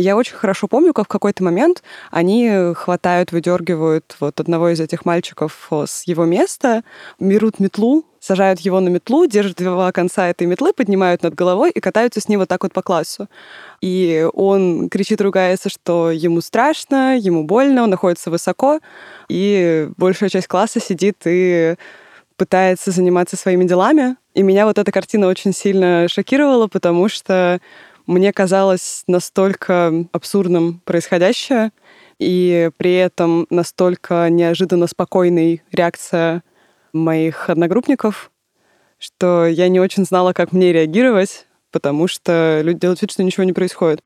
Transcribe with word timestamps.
Я 0.00 0.16
очень 0.16 0.36
хорошо 0.36 0.68
помню, 0.68 0.92
как 0.94 1.06
в 1.06 1.08
какой-то 1.08 1.42
момент 1.42 1.82
они 2.12 2.72
хватают, 2.76 3.32
выдергивают 3.32 4.14
вот 4.20 4.38
одного 4.38 4.68
из 4.68 4.78
этих 4.78 5.04
мальчиков 5.04 5.68
с 5.72 6.04
его 6.04 6.24
места, 6.24 6.84
берут 7.18 7.58
метлу, 7.58 8.04
сажают 8.20 8.60
его 8.60 8.78
на 8.78 8.90
метлу, 8.90 9.26
держат 9.26 9.56
два 9.56 9.90
конца 9.90 10.28
этой 10.28 10.46
метлы, 10.46 10.72
поднимают 10.72 11.24
над 11.24 11.34
головой 11.34 11.72
и 11.72 11.80
катаются 11.80 12.20
с 12.20 12.28
ним 12.28 12.38
вот 12.38 12.48
так 12.48 12.62
вот 12.62 12.72
по 12.72 12.80
классу. 12.80 13.26
И 13.80 14.24
он 14.34 14.88
кричит, 14.88 15.20
ругается, 15.20 15.68
что 15.68 16.12
ему 16.12 16.42
страшно, 16.42 17.18
ему 17.18 17.42
больно, 17.42 17.82
он 17.82 17.90
находится 17.90 18.30
высоко, 18.30 18.78
и 19.28 19.90
большая 19.96 20.28
часть 20.28 20.46
класса 20.46 20.78
сидит 20.78 21.16
и 21.24 21.74
пытается 22.36 22.92
заниматься 22.92 23.36
своими 23.36 23.64
делами. 23.64 24.14
И 24.34 24.44
меня 24.44 24.64
вот 24.66 24.78
эта 24.78 24.92
картина 24.92 25.26
очень 25.26 25.52
сильно 25.52 26.06
шокировала, 26.08 26.68
потому 26.68 27.08
что 27.08 27.60
мне 28.08 28.32
казалось 28.32 29.04
настолько 29.06 29.92
абсурдным 30.12 30.80
происходящее, 30.84 31.70
и 32.18 32.70
при 32.78 32.94
этом 32.94 33.46
настолько 33.50 34.28
неожиданно 34.30 34.88
спокойной 34.88 35.62
реакция 35.70 36.42
моих 36.92 37.50
одногруппников, 37.50 38.32
что 38.98 39.46
я 39.46 39.68
не 39.68 39.78
очень 39.78 40.04
знала, 40.04 40.32
как 40.32 40.52
мне 40.52 40.72
реагировать, 40.72 41.46
потому 41.70 42.08
что 42.08 42.60
люди 42.64 42.80
делают 42.80 43.02
вид, 43.02 43.12
что 43.12 43.22
ничего 43.22 43.44
не 43.44 43.52
происходит. 43.52 44.00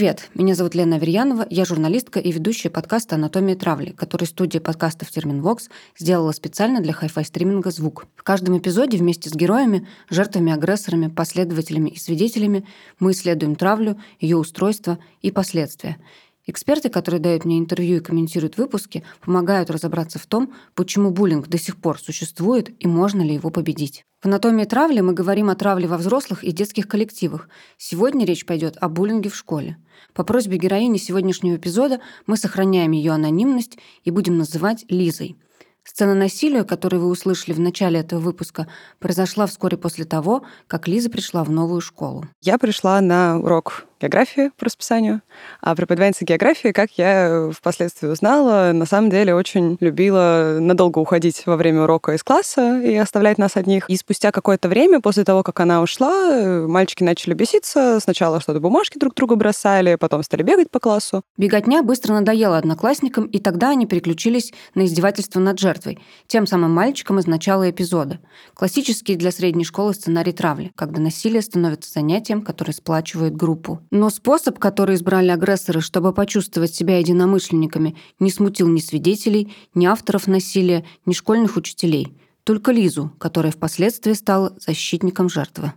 Привет, 0.00 0.30
меня 0.32 0.54
зовут 0.54 0.74
Лена 0.74 0.96
Аверьянова, 0.96 1.46
я 1.50 1.66
журналистка 1.66 2.20
и 2.20 2.32
ведущая 2.32 2.70
подкаста 2.70 3.16
«Анатомия 3.16 3.54
травли», 3.54 3.90
который 3.90 4.24
студия 4.24 4.58
подкастов 4.58 5.10
«Терменвокс» 5.10 5.68
сделала 5.98 6.32
специально 6.32 6.80
для 6.80 6.94
хай-фай 6.94 7.22
стриминга 7.22 7.70
«Звук». 7.70 8.06
В 8.16 8.22
каждом 8.22 8.56
эпизоде 8.56 8.96
вместе 8.96 9.28
с 9.28 9.34
героями, 9.34 9.86
жертвами, 10.08 10.54
агрессорами, 10.54 11.08
последователями 11.08 11.90
и 11.90 11.98
свидетелями 11.98 12.64
мы 12.98 13.12
исследуем 13.12 13.56
травлю, 13.56 14.00
ее 14.20 14.38
устройство 14.38 14.98
и 15.20 15.30
последствия– 15.30 15.98
Эксперты, 16.46 16.88
которые 16.88 17.20
дают 17.20 17.44
мне 17.44 17.60
интервью 17.60 17.98
и 17.98 18.00
комментируют 18.00 18.56
выпуски, 18.56 19.04
помогают 19.20 19.70
разобраться 19.70 20.18
в 20.18 20.26
том, 20.26 20.52
почему 20.74 21.10
буллинг 21.10 21.46
до 21.46 21.58
сих 21.58 21.76
пор 21.76 22.00
существует 22.00 22.70
и 22.82 22.88
можно 22.88 23.22
ли 23.22 23.34
его 23.34 23.50
победить. 23.50 24.04
В 24.20 24.26
«Анатомии 24.26 24.64
травли» 24.64 25.00
мы 25.00 25.12
говорим 25.12 25.48
о 25.48 25.54
травле 25.54 25.86
во 25.86 25.96
взрослых 25.96 26.42
и 26.42 26.50
детских 26.50 26.88
коллективах. 26.88 27.48
Сегодня 27.76 28.26
речь 28.26 28.46
пойдет 28.46 28.76
о 28.80 28.88
буллинге 28.88 29.30
в 29.30 29.36
школе. 29.36 29.76
По 30.14 30.24
просьбе 30.24 30.58
героини 30.58 30.98
сегодняшнего 30.98 31.56
эпизода 31.56 32.00
мы 32.26 32.36
сохраняем 32.36 32.92
ее 32.92 33.12
анонимность 33.12 33.78
и 34.04 34.10
будем 34.10 34.38
называть 34.38 34.84
Лизой– 34.88 35.36
Сцена 35.82 36.14
насилия, 36.14 36.62
которую 36.64 37.02
вы 37.02 37.08
услышали 37.08 37.54
в 37.54 37.60
начале 37.60 38.00
этого 38.00 38.20
выпуска, 38.20 38.68
произошла 38.98 39.46
вскоре 39.46 39.76
после 39.76 40.04
того, 40.04 40.44
как 40.66 40.86
Лиза 40.86 41.10
пришла 41.10 41.42
в 41.42 41.50
новую 41.50 41.80
школу. 41.80 42.26
Я 42.42 42.58
пришла 42.58 43.00
на 43.00 43.38
урок 43.38 43.86
географии 44.00 44.50
по 44.58 44.66
расписанию, 44.66 45.22
а 45.60 45.74
преподавательница 45.74 46.24
географии, 46.24 46.68
как 46.68 46.90
я 46.96 47.50
впоследствии 47.54 48.08
узнала, 48.08 48.72
на 48.72 48.86
самом 48.86 49.10
деле 49.10 49.34
очень 49.34 49.76
любила 49.80 50.58
надолго 50.60 50.98
уходить 50.98 51.42
во 51.46 51.56
время 51.56 51.82
урока 51.82 52.12
из 52.14 52.22
класса 52.22 52.80
и 52.80 52.94
оставлять 52.96 53.38
нас 53.38 53.56
одних. 53.56 53.88
И 53.88 53.96
спустя 53.96 54.32
какое-то 54.32 54.68
время, 54.68 55.00
после 55.00 55.24
того, 55.24 55.42
как 55.42 55.60
она 55.60 55.82
ушла, 55.82 56.66
мальчики 56.66 57.02
начали 57.02 57.34
беситься. 57.34 57.98
Сначала 58.00 58.40
что-то 58.40 58.60
бумажки 58.60 58.98
друг 58.98 59.14
другу 59.14 59.36
бросали, 59.36 59.96
потом 59.96 60.22
стали 60.22 60.42
бегать 60.42 60.70
по 60.70 60.80
классу. 60.80 61.22
Беготня 61.36 61.82
быстро 61.82 62.14
надоела 62.14 62.58
одноклассникам, 62.58 63.26
и 63.26 63.38
тогда 63.38 63.70
они 63.70 63.86
переключились 63.86 64.52
на 64.74 64.84
издевательство 64.84 65.40
над 65.40 65.58
жертвой, 65.58 65.98
тем 66.26 66.46
самым 66.46 66.72
мальчиком 66.72 67.18
из 67.18 67.26
начала 67.26 67.70
эпизода. 67.70 68.20
Классический 68.54 69.16
для 69.16 69.30
средней 69.30 69.64
школы 69.64 69.94
сценарий 69.94 70.32
травли, 70.32 70.72
когда 70.74 71.00
насилие 71.00 71.42
становится 71.42 71.92
занятием, 71.92 72.42
которое 72.42 72.72
сплачивает 72.72 73.36
группу. 73.36 73.80
Но 73.90 74.08
способ, 74.08 74.58
который 74.60 74.94
избрали 74.94 75.30
агрессоры, 75.30 75.80
чтобы 75.80 76.12
почувствовать 76.12 76.74
себя 76.74 76.98
единомышленниками, 76.98 77.96
не 78.20 78.30
смутил 78.30 78.68
ни 78.68 78.78
свидетелей, 78.78 79.52
ни 79.74 79.86
авторов 79.86 80.28
насилия, 80.28 80.84
ни 81.06 81.12
школьных 81.12 81.56
учителей. 81.56 82.16
Только 82.44 82.70
Лизу, 82.70 83.12
которая 83.18 83.52
впоследствии 83.52 84.12
стала 84.12 84.54
защитником 84.58 85.28
жертвы. 85.28 85.72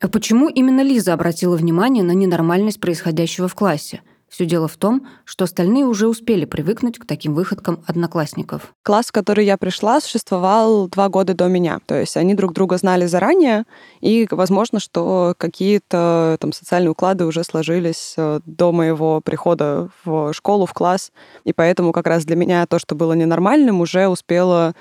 А 0.00 0.08
почему 0.10 0.48
именно 0.48 0.82
Лиза 0.82 1.12
обратила 1.12 1.56
внимание 1.56 2.02
на 2.02 2.12
ненормальность 2.12 2.80
происходящего 2.80 3.46
в 3.46 3.54
классе– 3.54 4.02
все 4.28 4.46
дело 4.46 4.68
в 4.68 4.76
том, 4.76 5.06
что 5.24 5.44
остальные 5.44 5.84
уже 5.86 6.08
успели 6.08 6.44
привыкнуть 6.44 6.98
к 6.98 7.06
таким 7.06 7.34
выходкам 7.34 7.82
одноклассников. 7.86 8.74
Класс, 8.82 9.06
в 9.06 9.12
который 9.12 9.44
я 9.44 9.56
пришла, 9.56 10.00
существовал 10.00 10.88
два 10.88 11.08
года 11.08 11.34
до 11.34 11.48
меня. 11.48 11.80
То 11.86 11.98
есть 11.98 12.16
они 12.16 12.34
друг 12.34 12.52
друга 12.52 12.76
знали 12.76 13.06
заранее, 13.06 13.64
и 14.00 14.26
возможно, 14.30 14.80
что 14.80 15.34
какие-то 15.38 16.36
там 16.40 16.52
социальные 16.52 16.90
уклады 16.90 17.24
уже 17.24 17.44
сложились 17.44 18.14
э, 18.16 18.40
до 18.44 18.72
моего 18.72 19.20
прихода 19.20 19.88
в 20.04 20.32
школу, 20.32 20.66
в 20.66 20.72
класс. 20.72 21.12
И 21.44 21.52
поэтому 21.52 21.92
как 21.92 22.06
раз 22.06 22.24
для 22.24 22.36
меня 22.36 22.66
то, 22.66 22.78
что 22.78 22.94
было 22.94 23.14
ненормальным, 23.14 23.80
уже 23.80 24.08
успело 24.08 24.74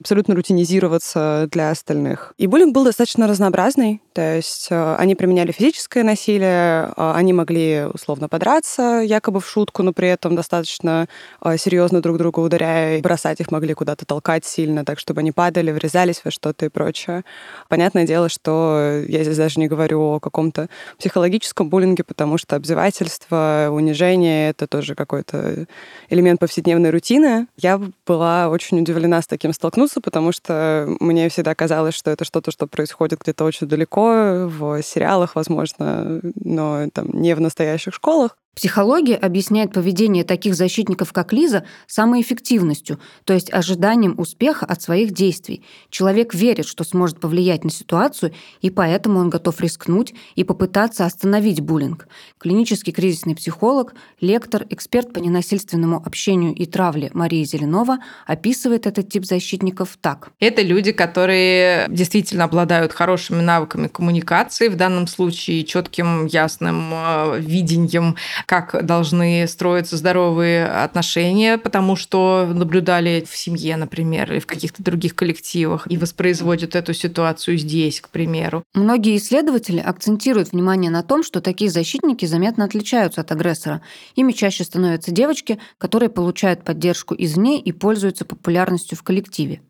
абсолютно 0.00 0.34
рутинизироваться 0.34 1.48
для 1.50 1.70
остальных. 1.70 2.34
И 2.38 2.46
буллинг 2.46 2.74
был 2.74 2.84
достаточно 2.84 3.26
разнообразный, 3.26 4.00
то 4.14 4.36
есть 4.36 4.68
э, 4.70 4.94
они 4.96 5.16
применяли 5.16 5.50
физическое 5.50 6.04
насилие, 6.04 6.92
э, 6.96 7.12
они 7.16 7.32
могли 7.32 7.86
условно 7.92 8.28
подраться, 8.28 9.02
якобы 9.04 9.40
в 9.40 9.48
шутку, 9.48 9.82
но 9.82 9.92
при 9.92 10.08
этом 10.08 10.36
достаточно 10.36 11.08
э, 11.42 11.56
серьезно 11.58 12.00
друг 12.00 12.18
друга 12.18 12.38
ударяя, 12.38 13.00
бросать 13.00 13.40
их 13.40 13.50
могли 13.50 13.74
куда-то 13.74 14.06
толкать 14.06 14.44
сильно, 14.44 14.84
так 14.84 15.00
чтобы 15.00 15.20
они 15.20 15.32
падали, 15.32 15.72
врезались 15.72 16.20
во 16.24 16.30
что-то 16.30 16.66
и 16.66 16.68
прочее. 16.68 17.24
Понятное 17.68 18.06
дело, 18.06 18.28
что 18.28 19.02
я 19.08 19.24
здесь 19.24 19.36
даже 19.36 19.58
не 19.58 19.66
говорю 19.66 20.00
о 20.00 20.20
каком-то 20.20 20.68
психологическом 20.96 21.68
буллинге, 21.68 22.04
потому 22.04 22.38
что 22.38 22.54
обзывательство, 22.54 23.68
унижение— 23.72 24.50
это 24.50 24.68
тоже 24.68 24.94
какой-то 24.94 25.66
элемент 26.08 26.38
повседневной 26.38 26.90
рутины. 26.90 27.48
Я 27.56 27.80
была 28.06 28.48
очень 28.48 28.78
удивлена 28.78 29.22
с 29.22 29.26
таким 29.26 29.52
столкнуться, 29.52 29.83
столкнуться, 29.84 30.00
потому 30.00 30.32
что 30.32 30.86
мне 31.00 31.28
всегда 31.28 31.54
казалось, 31.54 31.94
что 31.94 32.10
это 32.10 32.24
что-то, 32.24 32.50
что 32.50 32.66
происходит 32.66 33.20
где-то 33.20 33.44
очень 33.44 33.66
далеко, 33.66 34.46
в 34.48 34.82
сериалах, 34.82 35.34
возможно, 35.34 36.20
но 36.34 36.88
там 36.92 37.08
не 37.12 37.34
в 37.34 37.40
настоящих 37.40 37.94
школах. 37.94 38.36
Психология 38.54 39.16
объясняет 39.16 39.72
поведение 39.72 40.22
таких 40.22 40.54
защитников, 40.54 41.12
как 41.12 41.32
Лиза, 41.32 41.64
самой 41.86 42.20
эффективностью, 42.20 43.00
то 43.24 43.32
есть 43.32 43.52
ожиданием 43.52 44.14
успеха 44.18 44.64
от 44.64 44.80
своих 44.80 45.12
действий. 45.12 45.64
Человек 45.90 46.34
верит, 46.34 46.66
что 46.66 46.84
сможет 46.84 47.18
повлиять 47.18 47.64
на 47.64 47.70
ситуацию, 47.70 48.32
и 48.60 48.70
поэтому 48.70 49.18
он 49.18 49.30
готов 49.30 49.60
рискнуть 49.60 50.14
и 50.36 50.44
попытаться 50.44 51.04
остановить 51.04 51.60
буллинг. 51.60 52.06
Клинический 52.38 52.92
кризисный 52.92 53.34
психолог, 53.34 53.94
лектор, 54.20 54.66
эксперт 54.70 55.12
по 55.12 55.18
ненасильственному 55.18 55.96
общению 56.04 56.54
и 56.54 56.66
травле 56.66 57.10
Мария 57.12 57.44
Зеленова 57.44 57.98
описывает 58.26 58.86
этот 58.86 59.08
тип 59.08 59.24
защитников 59.24 59.98
так. 60.00 60.30
Это 60.38 60.62
люди, 60.62 60.92
которые 60.92 61.86
действительно 61.88 62.44
обладают 62.44 62.92
хорошими 62.92 63.40
навыками 63.40 63.88
коммуникации, 63.88 64.68
в 64.68 64.76
данном 64.76 65.08
случае 65.08 65.64
четким, 65.64 66.26
ясным 66.26 66.92
э, 66.92 67.40
видением 67.40 68.16
как 68.46 68.84
должны 68.84 69.46
строиться 69.46 69.96
здоровые 69.96 70.66
отношения, 70.66 71.58
потому 71.58 71.96
что 71.96 72.50
наблюдали 72.52 73.24
в 73.28 73.36
семье, 73.36 73.76
например, 73.76 74.32
или 74.32 74.38
в 74.38 74.46
каких-то 74.46 74.82
других 74.82 75.14
коллективах, 75.14 75.86
и 75.90 75.96
воспроизводят 75.96 76.74
эту 76.74 76.94
ситуацию 76.94 77.58
здесь, 77.58 78.00
к 78.00 78.08
примеру. 78.08 78.64
Многие 78.74 79.16
исследователи 79.16 79.78
акцентируют 79.78 80.52
внимание 80.52 80.90
на 80.90 81.02
том, 81.02 81.22
что 81.22 81.40
такие 81.40 81.70
защитники 81.70 82.26
заметно 82.26 82.64
отличаются 82.64 83.20
от 83.20 83.32
агрессора. 83.32 83.82
Ими 84.16 84.32
чаще 84.32 84.64
становятся 84.64 85.10
девочки, 85.10 85.58
которые 85.78 86.08
получают 86.08 86.64
поддержку 86.64 87.14
извне 87.16 87.60
и 87.60 87.72
пользуются 87.72 88.24
популярностью 88.24 88.96
в 88.98 89.02
коллективе. 89.02 89.60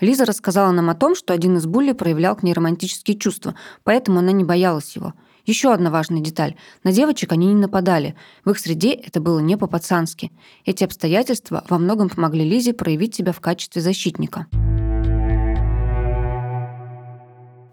Лиза 0.00 0.24
рассказала 0.24 0.72
нам 0.72 0.90
о 0.90 0.94
том, 0.94 1.14
что 1.14 1.32
один 1.32 1.56
из 1.56 1.66
булли 1.66 1.92
проявлял 1.92 2.34
к 2.34 2.42
ней 2.42 2.52
романтические 2.52 3.16
чувства, 3.16 3.54
поэтому 3.84 4.18
она 4.18 4.32
не 4.32 4.44
боялась 4.44 4.96
его– 4.96 5.14
еще 5.46 5.72
одна 5.72 5.90
важная 5.90 6.20
деталь. 6.20 6.56
На 6.84 6.92
девочек 6.92 7.32
они 7.32 7.46
не 7.46 7.54
нападали. 7.54 8.14
В 8.44 8.50
их 8.50 8.58
среде 8.58 8.92
это 8.92 9.20
было 9.20 9.38
не 9.38 9.56
по-пацански. 9.56 10.32
Эти 10.64 10.84
обстоятельства 10.84 11.64
во 11.68 11.78
многом 11.78 12.08
помогли 12.08 12.48
Лизе 12.48 12.72
проявить 12.72 13.14
себя 13.14 13.32
в 13.32 13.40
качестве 13.40 13.82
защитника. 13.82 14.46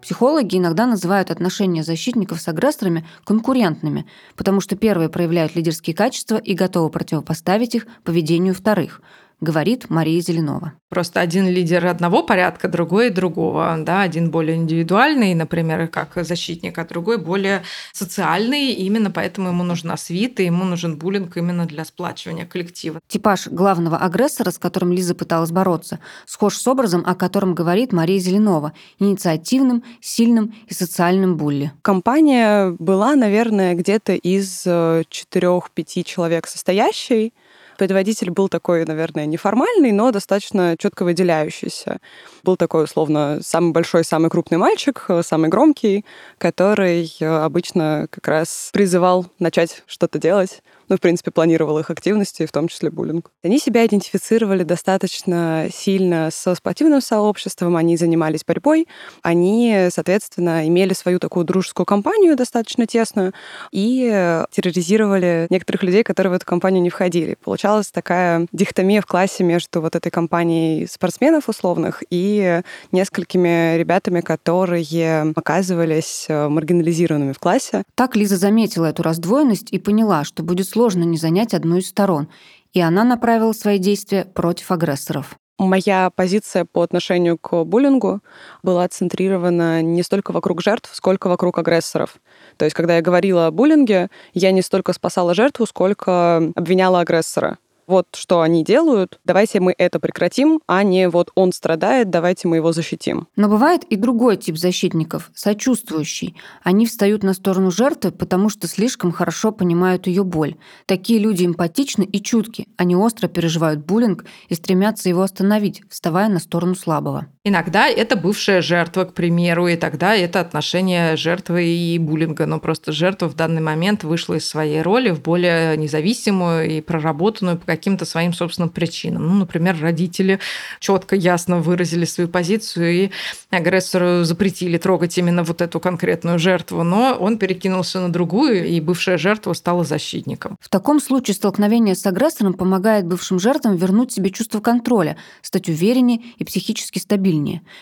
Психологи 0.02 0.56
иногда 0.56 0.86
называют 0.86 1.32
отношения 1.32 1.84
защитников 1.84 2.40
с 2.40 2.48
агрессорами 2.48 3.06
конкурентными, 3.26 4.06
потому 4.38 4.62
что 4.62 4.78
первые 4.78 5.10
проявляют 5.10 5.56
лидерские 5.56 5.96
качества 5.96 6.38
и 6.38 6.54
готовы 6.54 6.90
противопоставить 6.90 7.76
их 7.76 7.88
поведению 8.06 8.54
вторых. 8.54 9.02
Говорит 9.40 9.90
Мария 9.90 10.20
Зеленова. 10.22 10.74
Просто 10.90 11.20
один 11.20 11.48
лидер 11.48 11.86
одного 11.86 12.24
порядка, 12.24 12.68
другой 12.68 13.10
другого. 13.10 13.78
Да? 13.80 14.02
Один 14.02 14.32
более 14.32 14.56
индивидуальный, 14.56 15.34
например, 15.34 15.88
как 15.90 16.14
защитник, 16.16 16.78
а 16.78 16.86
другой 16.86 17.18
более 17.18 17.64
социальный. 17.94 18.72
И 18.72 18.86
именно 18.86 19.12
поэтому 19.12 19.50
ему 19.50 19.64
нужна 19.64 19.98
свита, 19.98 20.42
ему 20.42 20.64
нужен 20.64 20.98
буллинг 20.98 21.38
именно 21.38 21.66
для 21.66 21.86
сплачивания 21.86 22.46
коллектива. 22.46 23.00
Типаж 23.08 23.48
главного 23.48 23.98
агрессора, 23.98 24.52
с 24.52 24.58
которым 24.58 24.92
Лиза 24.94 25.14
пыталась 25.14 25.52
бороться, 25.52 26.00
схож 26.26 26.58
с 26.58 26.68
образом, 26.68 27.04
о 27.06 27.16
котором 27.16 27.54
говорит 27.54 27.92
Мария 27.92 28.20
Зеленова, 28.20 28.74
инициативным, 28.98 29.84
сильным 30.02 30.56
и 30.68 30.74
социальным 30.74 31.38
булли. 31.38 31.74
Компания 31.82 32.76
была, 32.80 33.16
наверное, 33.16 33.76
где-то 33.76 34.14
из 34.14 34.64
э, 34.66 35.04
четырех-пяти 35.10 36.06
человек 36.06 36.48
состоящей. 36.48 37.34
Предводитель 37.78 38.32
был 38.32 38.50
такой, 38.50 38.86
наверное, 38.86 39.26
неформальный, 39.26 39.92
но 39.92 40.12
достаточно 40.12 40.76
четко 40.78 41.04
выделяющийся. 41.04 42.00
Был 42.44 42.58
такой, 42.58 42.86
условно, 42.86 43.40
самый 43.44 43.72
большой, 43.72 44.04
самый 44.04 44.30
крупный 44.30 44.58
мальчик, 44.58 45.06
э, 45.10 45.22
самый 45.24 45.50
громкий, 45.50 46.04
который 46.38 47.14
э, 47.20 47.26
обычно 47.26 48.08
как 48.10 48.28
раз 48.28 48.70
призывал 48.74 49.28
начать 49.40 49.84
что-то 49.86 50.20
делать 50.20 50.62
ну, 50.90 50.98
в 50.98 51.00
принципе, 51.00 51.32
планировал 51.32 51.80
их 51.80 51.90
активности, 51.90 52.46
в 52.46 52.52
том 52.52 52.68
числе 52.68 52.90
буллинг. 52.90 53.32
Они 53.44 53.60
себя 53.60 53.86
идентифицировали 53.86 54.64
достаточно 54.64 55.68
сильно 55.74 56.30
со 56.32 56.56
спортивным 56.56 57.02
сообществом, 57.02 57.76
они 57.76 57.98
занимались 57.98 58.44
борьбой, 58.46 58.88
они, 59.22 59.90
соответственно, 59.92 60.68
имели 60.68 60.94
свою 60.94 61.20
такую 61.20 61.46
дружескую 61.46 61.86
компанию 61.86 62.36
достаточно 62.36 62.86
тесную 62.86 63.34
и 63.72 64.44
терроризировали 64.52 65.48
некоторых 65.50 65.84
людей, 65.84 66.04
которые 66.04 66.32
в 66.32 66.36
эту 66.36 66.46
компанию 66.46 66.82
не 66.82 66.90
входили. 66.90 67.38
Получалась 67.44 67.92
такая 67.92 68.48
дихотомия 68.52 69.02
в 69.02 69.06
классе 69.06 69.44
между 69.44 69.82
вот 69.82 69.96
этой 69.96 70.12
компанией 70.12 70.88
спортсменов 70.88 71.50
условных 71.50 72.04
и 72.10 72.62
несколькими 72.92 73.78
ребятами, 73.78 74.22
которые 74.22 75.34
оказывались 75.36 76.26
э, 76.28 76.48
маргинализированными 76.48 77.34
в 77.34 77.40
классе. 77.40 77.84
Так 77.96 78.16
Лиза 78.16 78.38
заметила 78.38 78.86
эту 78.86 79.04
раздвоенность 79.04 79.72
и 79.72 79.80
поняла, 79.80 80.24
что 80.24 80.44
будет 80.44 80.68
сложно 80.78 81.06
не 81.06 81.18
занять 81.18 81.56
одну 81.56 81.78
из 81.78 81.88
сторон, 81.88 82.28
и 82.72 82.80
она 82.82 83.04
направила 83.04 83.52
свои 83.52 83.80
действия 83.80 84.26
против 84.26 84.70
агрессоров. 84.70 85.36
Моя 85.58 86.12
позиция 86.16 86.66
по 86.66 86.84
отношению 86.84 87.40
к 87.40 87.64
буллингу 87.64 88.22
была 88.62 88.88
центрирована 88.88 89.82
не 89.82 90.04
столько 90.04 90.34
вокруг 90.34 90.62
жертв, 90.62 90.92
сколько 90.94 91.30
вокруг 91.30 91.58
агрессоров. 91.58 92.18
То 92.58 92.66
есть, 92.66 92.76
когда 92.76 92.98
я 92.98 93.02
говорила 93.02 93.48
о 93.48 93.52
буллинге, 93.52 94.10
я 94.36 94.52
не 94.52 94.62
столько 94.62 94.94
спасала 94.94 95.34
жертву, 95.34 95.66
сколько 95.66 96.38
обвиняла 96.56 97.00
агрессора 97.00 97.58
вот 97.88 98.08
что 98.16 98.42
они 98.42 98.64
делают, 98.64 99.20
давайте 99.24 99.60
мы 99.60 99.74
это 99.78 100.00
прекратим, 100.00 100.60
а 100.68 100.84
не 100.84 101.10
вот 101.10 101.32
он 101.36 101.54
страдает, 101.54 102.10
давайте 102.10 102.48
мы 102.48 102.58
его 102.58 102.74
защитим. 102.74 103.28
Но 103.36 103.48
бывает 103.48 103.84
и 103.86 103.96
другой 103.96 104.38
тип 104.38 104.58
защитников, 104.58 105.32
сочувствующий. 105.34 106.36
Они 106.64 106.86
встают 106.86 107.24
на 107.24 107.34
сторону 107.34 107.72
жертвы, 107.72 108.12
потому 108.12 108.50
что 108.50 108.68
слишком 108.68 109.12
хорошо 109.12 109.52
понимают 109.52 110.08
ее 110.08 110.24
боль. 110.24 110.56
Такие 110.86 111.20
люди 111.20 111.46
эмпатичны 111.46 112.04
и 112.04 112.22
чутки. 112.22 112.68
Они 112.78 112.96
остро 112.96 113.28
переживают 113.28 113.86
буллинг 113.86 114.26
и 114.50 114.56
стремятся 114.56 115.10
его 115.10 115.22
остановить, 115.22 115.82
вставая 115.90 116.30
на 116.30 116.40
сторону 116.40 116.76
слабого. 116.76 117.28
Иногда 117.48 117.88
это 117.88 118.18
бывшая 118.18 118.62
жертва, 118.62 119.06
к 119.06 119.14
примеру, 119.14 119.70
и 119.70 119.78
тогда 119.78 120.14
это 120.18 120.42
отношение 120.42 121.16
жертвы 121.16 121.66
и 121.66 121.98
буллинга. 121.98 122.46
Но 122.46 122.60
просто 122.60 122.92
жертва 122.92 123.30
в 123.30 123.36
данный 123.36 123.62
момент 123.62 124.04
вышла 124.04 124.34
из 124.34 124.46
своей 124.46 124.82
роли 124.82 125.12
в 125.12 125.22
более 125.22 125.78
независимую 125.78 126.70
и 126.70 126.82
проработанную 126.82 127.58
по 127.58 127.66
каким-то 127.66 128.04
своим 128.04 128.34
собственным 128.34 128.70
причинам. 128.70 129.26
Ну, 129.26 129.34
например, 129.36 129.78
родители 129.80 130.40
четко, 130.82 131.16
ясно 131.16 131.60
выразили 131.60 132.04
свою 132.04 132.28
позицию 132.28 132.92
и 132.92 133.12
агрессору 133.50 134.26
запретили 134.26 134.78
трогать 134.78 135.18
именно 135.18 135.44
вот 135.44 135.62
эту 135.62 135.80
конкретную 135.80 136.40
жертву, 136.40 136.84
но 136.84 137.16
он 137.18 137.38
перекинулся 137.38 138.02
на 138.02 138.12
другую, 138.12 138.68
и 138.68 138.82
бывшая 138.82 139.18
жертва 139.18 139.54
стала 139.54 139.86
защитником. 139.86 140.58
В 140.60 140.68
таком 140.68 141.00
случае 141.00 141.36
столкновение 141.36 141.96
с 141.96 142.06
агрессором 142.06 142.56
помогает 142.56 143.06
бывшим 143.08 143.40
жертвам 143.40 143.78
вернуть 143.78 144.12
себе 144.12 144.32
чувство 144.32 144.60
контроля, 144.60 145.16
стать 145.42 145.70
увереннее 145.70 146.20
и 146.38 146.44
психически 146.44 147.00
стабильнее. 147.00 147.37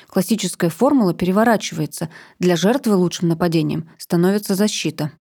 Классическая 0.07 0.69
формула 0.69 1.13
переворачивается. 1.13 2.10
Для 2.40 2.56
жертвы 2.56 2.96
лучшим 2.96 3.30
нападением 3.30 3.90
становится 3.98 4.56
защита. 4.56 5.12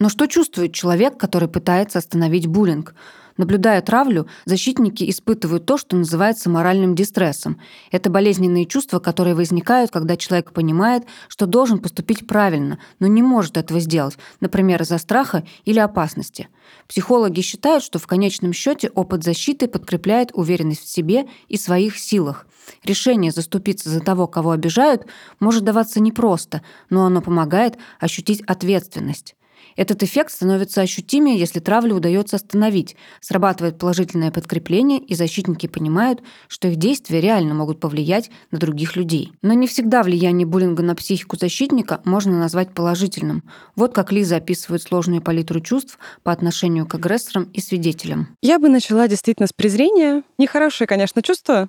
Но 0.00 0.08
что 0.08 0.26
чувствует 0.26 0.74
человек, 0.74 1.16
который 1.18 1.48
пытается 1.48 1.98
остановить 1.98 2.46
буллинг? 2.46 2.94
Наблюдая 3.36 3.82
травлю, 3.82 4.28
защитники 4.44 5.08
испытывают 5.10 5.66
то, 5.66 5.76
что 5.76 5.96
называется 5.96 6.48
моральным 6.48 6.94
дистрессом. 6.94 7.60
Это 7.90 8.08
болезненные 8.08 8.64
чувства, 8.64 9.00
которые 9.00 9.34
возникают, 9.34 9.90
когда 9.90 10.16
человек 10.16 10.52
понимает, 10.52 11.04
что 11.26 11.46
должен 11.46 11.80
поступить 11.80 12.28
правильно, 12.28 12.78
но 13.00 13.08
не 13.08 13.22
может 13.22 13.56
этого 13.56 13.80
сделать, 13.80 14.16
например, 14.40 14.82
из-за 14.82 14.98
страха 14.98 15.44
или 15.64 15.80
опасности. 15.80 16.48
Психологи 16.86 17.40
считают, 17.40 17.82
что 17.82 17.98
в 17.98 18.06
конечном 18.06 18.52
счете 18.52 18.88
опыт 18.90 19.24
защиты 19.24 19.66
подкрепляет 19.66 20.30
уверенность 20.32 20.84
в 20.84 20.88
себе 20.88 21.26
и 21.48 21.56
своих 21.56 21.98
силах. 21.98 22.46
Решение 22.84 23.32
заступиться 23.32 23.90
за 23.90 24.00
того, 24.00 24.28
кого 24.28 24.52
обижают, 24.52 25.06
может 25.40 25.64
даваться 25.64 26.00
непросто, 26.00 26.62
но 26.88 27.04
оно 27.04 27.20
помогает 27.20 27.76
ощутить 27.98 28.42
ответственность. 28.42 29.34
Этот 29.76 30.02
эффект 30.02 30.32
становится 30.32 30.80
ощутимее, 30.80 31.38
если 31.38 31.60
травлю 31.60 31.96
удается 31.96 32.36
остановить. 32.36 32.96
Срабатывает 33.20 33.78
положительное 33.78 34.30
подкрепление, 34.30 34.98
и 34.98 35.14
защитники 35.14 35.66
понимают, 35.66 36.22
что 36.48 36.68
их 36.68 36.76
действия 36.76 37.20
реально 37.20 37.54
могут 37.54 37.80
повлиять 37.80 38.30
на 38.50 38.58
других 38.58 38.96
людей. 38.96 39.32
Но 39.42 39.52
не 39.52 39.66
всегда 39.66 40.02
влияние 40.02 40.46
буллинга 40.46 40.82
на 40.82 40.94
психику 40.94 41.36
защитника 41.36 42.00
можно 42.04 42.38
назвать 42.38 42.72
положительным. 42.72 43.42
Вот 43.76 43.94
как 43.94 44.12
Лиза 44.12 44.36
описывает 44.36 44.82
сложную 44.82 45.22
палитру 45.22 45.60
чувств 45.60 45.98
по 46.22 46.32
отношению 46.32 46.86
к 46.86 46.94
агрессорам 46.94 47.44
и 47.52 47.60
свидетелям. 47.60 48.36
Я 48.42 48.58
бы 48.58 48.68
начала 48.68 49.08
действительно 49.08 49.46
с 49.46 49.52
презрения. 49.52 50.22
Нехорошее, 50.38 50.86
конечно, 50.86 51.22
чувство, 51.22 51.68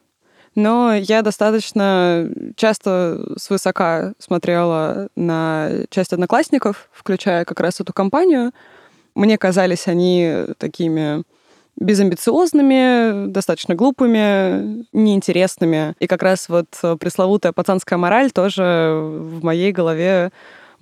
но 0.56 0.94
я 0.96 1.22
достаточно 1.22 2.30
часто 2.56 3.36
свысока 3.38 4.13
смотрела 4.19 5.10
на 5.16 5.69
часть 5.90 6.13
одноклассников, 6.13 6.90
включая 6.94 7.46
как 7.46 7.60
раз 7.60 7.80
эту 7.81 7.94
компанию. 7.94 8.52
Мне 9.13 9.38
казались 9.38 9.88
они 9.88 10.46
такими 10.57 11.24
безамбициозными, 11.78 13.28
достаточно 13.28 13.75
глупыми, 13.75 14.86
неинтересными. 14.94 15.94
И 16.00 16.07
как 16.07 16.24
раз 16.24 16.48
вот 16.48 16.68
пресловутая 17.00 17.51
пацанская 17.51 17.98
мораль 17.98 18.31
тоже 18.31 18.94
в 18.94 19.44
моей 19.44 19.74
голове 19.74 20.32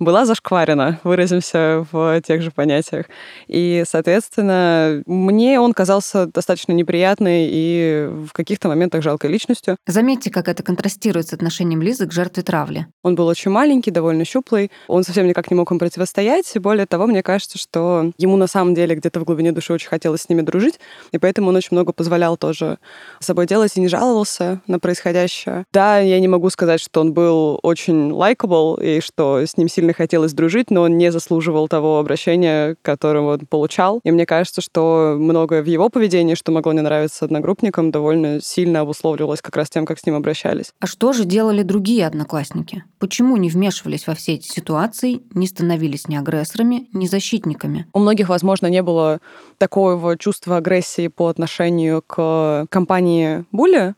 была 0.04 0.26
зашкварена, 0.26 1.00
выразимся 1.04 1.86
в 1.90 2.20
тех 2.22 2.42
же 2.42 2.50
понятиях. 2.50 3.06
И, 3.46 3.84
соответственно, 3.86 5.02
мне 5.06 5.58
он 5.60 5.72
казался 5.72 6.26
достаточно 6.26 6.72
неприятной 6.72 7.48
и 7.50 8.08
в 8.10 8.32
каких-то 8.32 8.68
моментах 8.68 9.02
жалкой 9.02 9.30
личностью. 9.30 9.76
Заметьте, 9.86 10.30
как 10.30 10.48
это 10.48 10.62
контрастирует 10.62 11.28
с 11.28 11.32
отношением 11.32 11.82
Лизы 11.82 12.06
к 12.06 12.12
жертве 12.12 12.42
травли. 12.42 12.86
Он 13.02 13.14
был 13.14 13.26
очень 13.26 13.50
маленький, 13.50 13.90
довольно 13.90 14.24
щуплый, 14.24 14.70
он 14.88 15.04
совсем 15.04 15.26
никак 15.26 15.50
не 15.50 15.56
мог 15.56 15.70
им 15.70 15.78
противостоять. 15.78 16.52
Более 16.58 16.86
того, 16.86 17.06
мне 17.06 17.22
кажется, 17.22 17.58
что 17.58 18.12
ему 18.18 18.36
на 18.36 18.46
самом 18.46 18.74
деле 18.74 18.94
где-то 18.94 19.20
в 19.20 19.24
глубине 19.24 19.52
души 19.52 19.72
очень 19.72 19.88
хотелось 19.88 20.22
с 20.22 20.28
ними 20.28 20.42
дружить, 20.42 20.78
и 21.12 21.18
поэтому 21.18 21.48
он 21.48 21.56
очень 21.56 21.70
много 21.72 21.92
позволял 21.92 22.36
тоже 22.36 22.78
собой 23.20 23.46
делать 23.46 23.72
и 23.76 23.80
не 23.80 23.88
жаловался 23.88 24.60
на 24.66 24.78
происходящее. 24.78 25.64
Да, 25.72 25.98
я 25.98 26.20
не 26.20 26.28
могу 26.28 26.50
сказать, 26.50 26.80
что 26.80 27.00
он 27.00 27.12
был 27.12 27.58
очень 27.62 28.12
лайкабл 28.12 28.74
и 28.76 29.00
что 29.00 29.40
с 29.40 29.56
ним 29.56 29.68
сильно 29.68 29.93
хотелось 29.94 30.32
дружить, 30.32 30.70
но 30.70 30.82
он 30.82 30.98
не 30.98 31.10
заслуживал 31.10 31.68
того 31.68 31.98
обращения, 31.98 32.76
которое 32.82 33.20
он 33.20 33.40
получал. 33.46 34.00
И 34.04 34.10
мне 34.10 34.26
кажется, 34.26 34.60
что 34.60 35.16
многое 35.18 35.62
в 35.62 35.66
его 35.66 35.88
поведении, 35.88 36.34
что 36.34 36.52
могло 36.52 36.72
не 36.72 36.80
нравиться 36.80 37.24
одногруппникам, 37.24 37.90
довольно 37.90 38.40
сильно 38.40 38.80
обусловливалось 38.80 39.42
как 39.42 39.56
раз 39.56 39.70
тем, 39.70 39.86
как 39.86 39.98
с 39.98 40.06
ним 40.06 40.16
обращались. 40.16 40.72
А 40.80 40.86
что 40.86 41.12
же 41.12 41.24
делали 41.24 41.62
другие 41.62 42.06
одноклассники? 42.06 42.84
Почему 42.98 43.36
не 43.36 43.48
вмешивались 43.48 44.06
во 44.06 44.14
все 44.14 44.34
эти 44.34 44.48
ситуации, 44.48 45.22
не 45.32 45.46
становились 45.46 46.08
ни 46.08 46.16
агрессорами, 46.16 46.88
ни 46.92 47.06
защитниками? 47.06 47.86
У 47.92 47.98
многих, 47.98 48.28
возможно, 48.28 48.66
не 48.66 48.82
было 48.82 49.20
такого 49.58 50.18
чувства 50.18 50.58
агрессии 50.58 51.08
по 51.08 51.28
отношению 51.28 52.02
к 52.06 52.66
компании 52.70 53.44
Були, 53.52 53.94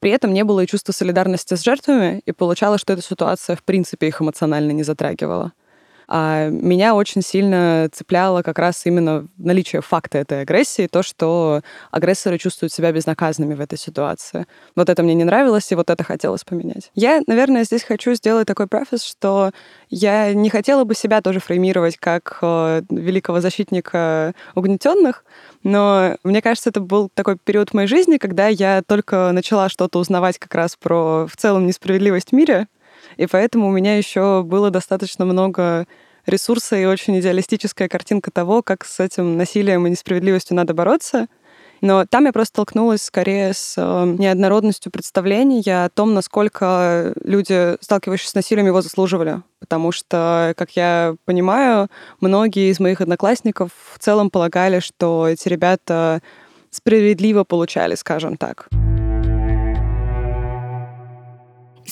при 0.00 0.10
этом 0.10 0.32
не 0.32 0.44
было 0.44 0.60
и 0.60 0.66
чувства 0.66 0.92
солидарности 0.92 1.54
с 1.54 1.62
жертвами, 1.62 2.22
и 2.26 2.32
получалось, 2.32 2.80
что 2.80 2.92
эта 2.92 3.02
ситуация 3.02 3.56
в 3.56 3.62
принципе 3.62 4.08
их 4.08 4.20
эмоционально 4.20 4.72
не 4.72 4.82
затрагивала. 4.82 5.52
А 6.08 6.48
меня 6.48 6.94
очень 6.94 7.22
сильно 7.22 7.88
цепляло 7.92 8.42
как 8.42 8.58
раз 8.58 8.86
именно 8.86 9.26
наличие 9.38 9.82
факта 9.82 10.18
этой 10.18 10.42
агрессии, 10.42 10.86
то, 10.86 11.02
что 11.02 11.62
агрессоры 11.90 12.38
чувствуют 12.38 12.72
себя 12.72 12.92
безнаказанными 12.92 13.54
в 13.54 13.60
этой 13.60 13.78
ситуации. 13.78 14.46
Вот 14.76 14.88
это 14.88 15.02
мне 15.02 15.14
не 15.14 15.24
нравилось, 15.24 15.70
и 15.72 15.74
вот 15.74 15.90
это 15.90 16.04
хотелось 16.04 16.44
поменять. 16.44 16.90
Я, 16.94 17.22
наверное, 17.26 17.64
здесь 17.64 17.82
хочу 17.82 18.14
сделать 18.14 18.46
такой 18.46 18.68
префис, 18.68 19.02
что 19.02 19.50
я 19.88 20.32
не 20.32 20.50
хотела 20.50 20.84
бы 20.84 20.94
себя 20.94 21.20
тоже 21.22 21.40
фреймировать 21.40 21.96
как 21.96 22.38
э, 22.40 22.82
великого 22.90 23.40
защитника 23.40 24.34
угнетенных, 24.54 25.24
но 25.62 26.16
мне 26.22 26.40
кажется, 26.42 26.70
это 26.70 26.80
был 26.80 27.10
такой 27.12 27.36
период 27.36 27.70
в 27.70 27.74
моей 27.74 27.88
жизни, 27.88 28.18
когда 28.18 28.46
я 28.46 28.82
только 28.86 29.32
начала 29.32 29.68
что-то 29.68 29.98
узнавать 29.98 30.38
как 30.38 30.54
раз 30.54 30.76
про 30.76 31.26
в 31.26 31.36
целом 31.36 31.66
несправедливость 31.66 32.30
в 32.30 32.32
мире, 32.32 32.68
и 33.16 33.26
поэтому 33.26 33.68
у 33.68 33.72
меня 33.72 33.96
еще 33.96 34.42
было 34.44 34.70
достаточно 34.70 35.24
много 35.24 35.86
ресурса 36.26 36.76
и 36.76 36.84
очень 36.84 37.18
идеалистическая 37.20 37.88
картинка 37.88 38.30
того, 38.30 38.62
как 38.62 38.84
с 38.84 39.00
этим 39.00 39.36
насилием 39.36 39.86
и 39.86 39.90
несправедливостью 39.90 40.56
надо 40.56 40.74
бороться. 40.74 41.28
Но 41.82 42.06
там 42.06 42.24
я 42.24 42.32
просто 42.32 42.54
столкнулась 42.54 43.02
скорее 43.02 43.52
с 43.52 43.74
э, 43.76 44.14
неоднородностью 44.18 44.90
представления 44.90 45.84
о 45.84 45.90
том, 45.90 46.14
насколько 46.14 47.12
люди, 47.22 47.76
сталкивающиеся 47.82 48.30
с 48.30 48.34
насилием, 48.34 48.66
его 48.66 48.80
заслуживали. 48.80 49.42
Потому 49.60 49.92
что, 49.92 50.54
как 50.56 50.70
я 50.72 51.16
понимаю, 51.26 51.88
многие 52.20 52.70
из 52.70 52.80
моих 52.80 53.02
одноклассников 53.02 53.70
в 53.92 53.98
целом 53.98 54.30
полагали, 54.30 54.80
что 54.80 55.28
эти 55.28 55.48
ребята 55.48 56.22
справедливо 56.70 57.44
получали, 57.44 57.94
скажем 57.94 58.36
так. 58.38 58.68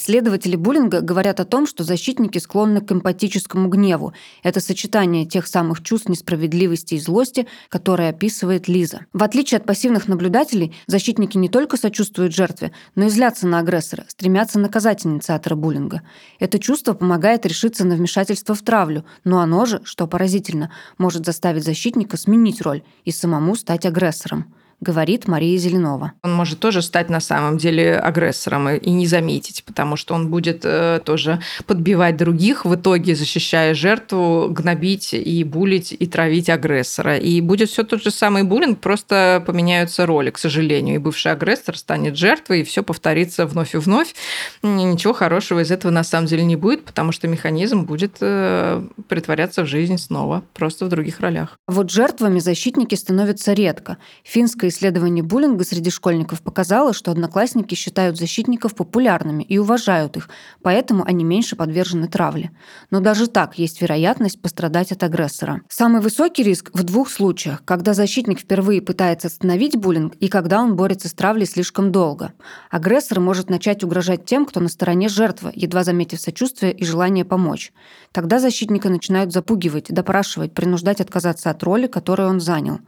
Исследователи 0.05 0.55
буллинга 0.55 1.01
говорят 1.01 1.41
о 1.41 1.47
том, 1.47 1.67
что 1.67 1.83
защитники 1.83 2.37
склонны 2.37 2.83
к 2.83 2.93
эмпатическому 2.93 3.71
гневу. 3.71 4.13
Это 4.43 4.61
сочетание 4.61 5.25
тех 5.25 5.47
самых 5.47 5.83
чувств 5.83 6.11
несправедливости 6.11 6.97
и 6.97 7.01
злости, 7.01 7.47
которые 7.71 8.11
описывает 8.11 8.69
Лиза. 8.69 9.07
В 9.15 9.23
отличие 9.23 9.57
от 9.57 9.65
пассивных 9.65 10.07
наблюдателей, 10.07 10.75
защитники 10.87 11.39
не 11.39 11.49
только 11.49 11.79
сочувствуют 11.79 12.35
жертве, 12.35 12.73
но 12.95 13.07
и 13.07 13.09
злятся 13.09 13.47
на 13.47 13.61
агрессора, 13.61 14.05
стремятся 14.09 14.59
наказать 14.59 15.07
инициатора 15.07 15.55
буллинга. 15.55 16.03
Это 16.39 16.59
чувство 16.59 16.93
помогает 16.93 17.47
решиться 17.47 17.87
на 17.87 17.95
вмешательство 17.95 18.55
в 18.55 18.61
травлю, 18.61 19.07
но 19.25 19.41
оно 19.41 19.65
же, 19.65 19.81
что 19.85 20.07
поразительно, 20.07 20.71
может 20.99 21.25
заставить 21.25 21.65
защитника 21.65 22.19
сменить 22.19 22.61
роль 22.61 22.83
и 23.07 23.11
самому 23.11 23.57
стать 23.57 23.87
агрессором 23.87 24.53
говорит 24.85 25.27
Мария 25.27 25.59
Зеленова. 25.59 26.13
Он 26.23 26.33
может 26.33 26.61
тоже 26.61 26.83
стать 26.83 27.11
на 27.11 27.21
самом 27.21 27.59
деле 27.59 27.99
агрессором 27.99 28.69
и 28.69 28.91
не 28.91 29.07
заметить, 29.07 29.65
потому 29.65 29.97
что 29.97 30.15
он 30.15 30.29
будет 30.29 30.61
э, 30.65 31.01
тоже 31.05 31.41
подбивать 31.67 32.17
других, 32.17 32.65
в 32.65 32.75
итоге 32.75 33.17
защищая 33.17 33.75
жертву, 33.75 34.49
гнобить 34.51 35.15
и 35.15 35.43
булить 35.43 35.97
и 35.99 36.07
травить 36.07 36.49
агрессора. 36.49 37.17
И 37.17 37.41
будет 37.41 37.71
все 37.71 37.83
тот 37.83 38.03
же 38.03 38.11
самый 38.11 38.45
буллинг, 38.45 38.79
просто 38.79 39.43
поменяются 39.47 40.07
роли, 40.07 40.31
к 40.31 40.39
сожалению. 40.39 40.97
И 40.97 40.99
бывший 40.99 41.33
агрессор 41.33 41.77
станет 41.77 42.17
жертвой, 42.17 42.61
и 42.61 42.65
все 42.65 42.83
повторится 42.83 43.47
вновь 43.47 43.75
и 43.75 43.79
вновь. 43.79 44.15
И 44.63 44.67
ничего 44.67 45.13
хорошего 45.13 45.61
из 45.61 45.71
этого 45.71 45.91
на 45.91 46.05
самом 46.05 46.27
деле 46.27 46.45
не 46.45 46.57
будет, 46.57 46.85
потому 46.85 47.13
что 47.13 47.27
механизм 47.27 47.85
будет 47.85 48.19
э, 48.21 48.87
притворяться 49.09 49.63
в 49.63 49.67
жизнь 49.67 49.99
снова, 49.99 50.43
просто 50.53 50.85
в 50.85 50.89
других 50.89 51.21
ролях. 51.21 51.59
Вот 51.67 51.91
жертвами 51.91 52.39
защитники 52.39 52.95
становятся 52.95 53.55
редко. 53.55 53.97
Финская 54.23 54.71
исследование 54.75 55.23
буллинга 55.23 55.65
среди 55.65 55.91
школьников 55.91 56.43
показало, 56.43 56.93
что 56.93 57.11
одноклассники 57.11 57.75
считают 57.75 58.19
защитников 58.19 58.75
популярными 58.75 59.43
и 59.43 59.59
уважают 59.59 60.17
их, 60.17 60.29
поэтому 60.63 61.05
они 61.07 61.25
меньше 61.25 61.57
подвержены 61.57 62.09
травле. 62.09 62.51
Но 62.91 63.01
даже 63.01 63.29
так 63.29 63.59
есть 63.59 63.81
вероятность 63.81 64.43
пострадать 64.43 64.93
от 64.93 65.03
агрессора. 65.03 65.63
Самый 65.69 66.01
высокий 66.01 66.43
риск 66.43 66.71
в 66.75 66.83
двух 66.83 67.09
случаях, 67.09 67.65
когда 67.65 67.95
защитник 67.95 68.41
впервые 68.41 68.83
пытается 68.83 69.29
остановить 69.29 69.77
буллинг 69.77 70.15
и 70.17 70.29
когда 70.29 70.61
он 70.61 70.77
борется 70.77 71.09
с 71.09 71.13
травлей 71.13 71.47
слишком 71.47 71.93
долго. 71.93 72.33
Агрессор 72.71 73.21
может 73.21 73.51
начать 73.51 73.85
угрожать 73.85 74.25
тем, 74.25 74.45
кто 74.45 74.61
на 74.61 74.69
стороне 74.69 75.09
жертвы, 75.09 75.53
едва 75.55 75.85
заметив 75.85 76.21
сочувствие 76.21 76.73
и 76.73 76.85
желание 76.85 77.25
помочь. 77.25 77.73
Тогда 78.13 78.41
защитника 78.41 78.89
начинают 78.89 79.33
запугивать, 79.33 79.87
допрашивать, 79.89 80.53
принуждать 80.53 81.01
отказаться 81.01 81.51
от 81.51 81.63
роли, 81.63 81.87
которую 81.87 82.29
он 82.29 82.41
занял. 82.41 82.81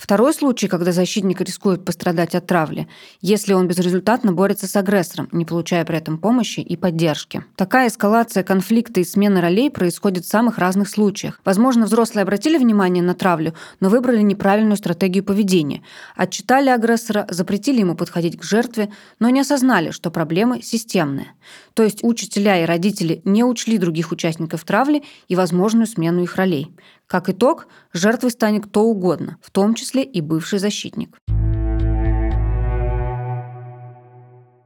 Второй 0.00 0.32
случай, 0.32 0.66
когда 0.66 0.92
защитник 0.92 1.42
рискует 1.42 1.84
пострадать 1.84 2.34
от 2.34 2.46
травли, 2.46 2.88
если 3.20 3.52
он 3.52 3.68
безрезультатно 3.68 4.32
борется 4.32 4.66
с 4.66 4.74
агрессором, 4.74 5.28
не 5.30 5.44
получая 5.44 5.84
при 5.84 5.98
этом 5.98 6.16
помощи 6.16 6.60
и 6.60 6.74
поддержки. 6.74 7.44
Такая 7.54 7.88
эскалация 7.88 8.42
конфликта 8.42 9.00
и 9.00 9.04
смена 9.04 9.42
ролей 9.42 9.70
происходит 9.70 10.24
в 10.24 10.28
самых 10.28 10.56
разных 10.56 10.88
случаях. 10.88 11.38
Возможно, 11.44 11.84
взрослые 11.84 12.22
обратили 12.22 12.56
внимание 12.56 13.02
на 13.02 13.12
травлю, 13.12 13.52
но 13.80 13.90
выбрали 13.90 14.22
неправильную 14.22 14.78
стратегию 14.78 15.22
поведения. 15.22 15.82
Отчитали 16.16 16.70
агрессора, 16.70 17.26
запретили 17.28 17.80
ему 17.80 17.94
подходить 17.94 18.40
к 18.40 18.42
жертве, 18.42 18.90
но 19.18 19.28
не 19.28 19.40
осознали, 19.40 19.90
что 19.90 20.10
проблемы 20.10 20.62
системные. 20.62 21.34
То 21.74 21.82
есть 21.82 22.02
учителя 22.02 22.62
и 22.62 22.66
родители 22.66 23.22
не 23.24 23.44
учли 23.44 23.78
других 23.78 24.12
участников 24.12 24.64
травли 24.64 25.02
и 25.28 25.36
возможную 25.36 25.86
смену 25.86 26.22
их 26.22 26.36
ролей. 26.36 26.74
Как 27.06 27.28
итог, 27.28 27.68
жертвой 27.92 28.30
станет 28.30 28.66
кто 28.66 28.84
угодно, 28.84 29.38
в 29.42 29.50
том 29.50 29.74
числе 29.74 30.02
и 30.02 30.20
бывший 30.20 30.58
защитник. 30.58 31.16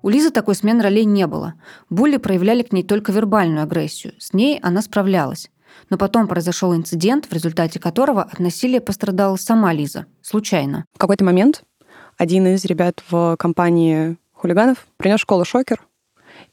У 0.03 0.11
Лизы 0.11 0.31
такой 0.31 0.55
смены 0.55 0.83
ролей 0.83 1.07
не 1.07 1.27
было. 1.27 1.55
Булли 1.89 2.19
проявляли 2.19 2.63
к 2.63 2.73
ней 2.73 2.83
только 2.83 3.11
вербальную 3.11 3.63
агрессию. 3.63 4.13
С 4.19 4.35
ней 4.35 4.59
она 4.63 4.83
справлялась. 4.83 5.51
Но 5.89 5.97
потом 5.97 6.29
произошел 6.29 6.75
инцидент, 6.75 7.25
в 7.25 7.33
результате 7.33 7.81
которого 7.81 8.23
от 8.23 8.39
насилия 8.39 8.83
пострадала 8.83 9.37
сама 9.37 9.73
Лиза. 9.73 10.05
Случайно. 10.21 10.85
В 10.93 10.99
какой-то 10.99 11.25
момент 11.25 11.63
один 12.19 12.47
из 12.49 12.67
ребят 12.67 13.03
в 13.09 13.37
компании 13.39 14.19
хулиганов 14.33 14.87
принес 14.99 15.21
школу 15.21 15.47
шокер, 15.47 15.83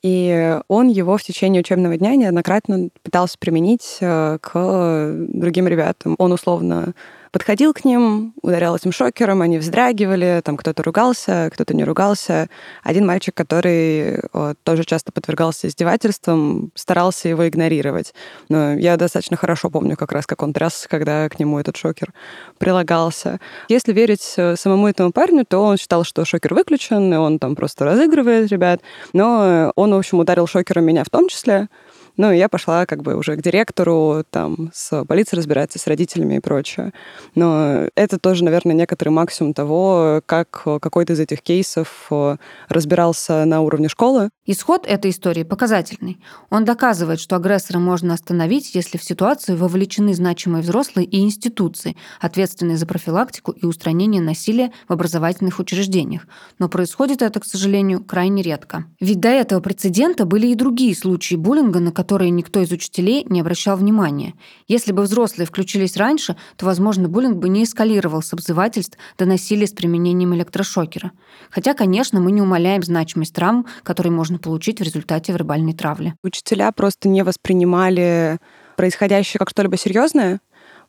и 0.02 0.60
он 0.68 0.88
его 0.88 1.18
в 1.18 1.24
течение 1.24 1.62
учебного 1.62 1.98
дня 1.98 2.16
неоднократно 2.16 2.90
пытался 3.04 3.38
применить 3.38 3.98
э, 4.02 4.38
к 4.42 5.14
другим 5.30 5.68
ребятам. 5.68 6.16
Он 6.18 6.32
условно 6.32 6.94
подходил 7.32 7.74
к 7.74 7.86
ним, 7.86 8.34
ударял 8.42 8.76
этим 8.76 8.92
шокером, 8.92 9.42
они 9.42 9.58
вздрагивали, 9.58 10.42
там 10.44 10.58
кто-то 10.58 10.84
ругался, 10.84 11.50
кто-то 11.54 11.74
не 11.74 11.84
ругался. 11.84 12.50
Один 12.84 13.06
мальчик, 13.06 13.34
который 13.34 14.20
вот, 14.34 14.58
тоже 14.64 14.84
часто 14.84 15.12
подвергался 15.12 15.68
издевательствам, 15.68 16.72
старался 16.76 17.30
его 17.30 17.48
игнорировать. 17.48 18.14
Но 18.50 18.74
я 18.74 18.98
достаточно 18.98 19.38
хорошо 19.38 19.70
помню 19.70 19.96
как 19.96 20.12
раз, 20.12 20.26
как 20.26 20.44
он 20.44 20.54
трясся, 20.54 20.90
когда 20.90 21.30
к 21.30 21.40
нему 21.40 21.60
этот 21.60 21.78
шокер 21.78 22.14
прилагался. 22.58 23.40
Если 23.70 23.94
верить 23.94 24.34
э, 24.38 24.56
самому 24.58 24.88
этому 24.88 25.12
парню, 25.12 25.46
то 25.46 25.60
он 25.60 25.78
считал, 25.78 26.04
что 26.04 26.26
шокер 26.26 26.54
выключен, 26.54 27.14
и 27.14 27.18
он 27.18 27.40
там 27.40 27.56
просто 27.56 27.86
разыгрывает 27.86 28.52
ребят. 28.52 28.82
Но 29.14 29.72
он, 29.76 29.94
в 29.94 29.98
общем, 29.98 30.20
ударил 30.20 30.48
шокером 30.48 30.86
меня 30.86 31.04
в 31.04 31.10
том 31.10 31.30
числе. 31.30 31.70
Ну, 32.18 32.32
и 32.32 32.38
я 32.38 32.50
пошла 32.50 32.86
как 32.86 33.04
бы 33.04 33.16
уже 33.16 33.36
к 33.36 33.42
директору, 33.42 34.24
там, 34.30 34.72
с 34.74 35.04
полицией 35.06 35.40
разбираться, 35.40 35.80
с 35.80 35.88
родителями 35.88 36.36
и 36.36 36.40
прочее. 36.40 36.94
Но 37.36 37.88
это 37.96 38.20
тоже, 38.20 38.44
наверное, 38.44 38.76
некоторый 38.76 39.10
максимум 39.10 39.54
того, 39.54 40.22
как 40.26 40.64
какой-то 40.64 41.14
из 41.14 41.20
этих 41.20 41.42
кейсов 41.42 42.08
э, 42.12 42.38
разбирался 42.70 43.46
на 43.46 43.62
уровне 43.62 43.90
школы. 43.90 44.30
Исход 44.46 44.86
этой 44.86 45.12
истории 45.12 45.44
показательный. 45.44 46.22
Он 46.50 46.66
доказывает, 46.66 47.20
что 47.20 47.36
агрессора 47.36 47.80
можно 47.80 48.14
остановить, 48.14 48.76
если 48.76 48.98
в 48.98 49.04
ситуацию 49.04 49.58
вовлечены 49.58 50.14
значимые 50.14 50.62
взрослые 50.62 51.06
и 51.06 51.22
институции, 51.22 51.96
ответственные 52.20 52.78
за 52.78 52.86
профилактику 52.86 53.52
и 53.52 53.66
устранение 53.66 54.22
насилия 54.22 54.72
в 54.88 54.94
образовательных 54.94 55.60
учреждениях. 55.60 56.28
Но 56.60 56.70
происходит 56.70 57.22
это, 57.22 57.40
к 57.40 57.46
сожалению, 57.46 58.04
крайне 58.04 58.42
редко. 58.42 58.86
Ведь 59.00 59.20
до 59.20 59.30
этого 59.30 59.60
прецедента 59.60 60.26
были 60.26 60.48
и 60.48 60.56
другие 60.56 60.96
случаи 60.96 61.36
буллинга, 61.36 61.80
на 61.80 61.92
которые 61.92 62.11
никто 62.20 62.62
из 62.62 62.72
учителей 62.72 63.26
не 63.30 63.42
обращал 63.42 63.78
внимания. 63.78 64.34
Если 64.68 64.92
бы 64.92 65.04
взрослые 65.04 65.48
включились 65.48 65.98
раньше, 65.98 66.36
то, 66.58 66.66
возможно, 66.66 67.08
буллинг 67.08 67.38
бы 67.38 67.50
не 67.50 67.64
эскалировал 67.64 68.22
с 68.22 68.34
обзывательств 68.34 68.98
до 69.18 69.26
насилия 69.26 69.68
с 69.68 69.72
применением 69.72 70.36
электрошокера. 70.36 71.12
Хотя, 71.50 71.74
конечно, 71.74 72.20
мы 72.20 72.32
не 72.32 72.42
умаляем 72.42 72.84
значимость 72.84 73.34
травм, 73.34 73.66
которые 73.84 74.12
можно 74.12 74.38
получить 74.38 74.80
в 74.80 74.84
результате 74.84 75.32
вербальной 75.34 75.74
травли. 75.74 76.16
Учителя 76.24 76.72
просто 76.72 77.08
не 77.08 77.24
воспринимали 77.24 78.40
происходящее 78.76 79.40
как 79.40 79.50
что-либо 79.50 79.78
серьезное, 79.78 80.40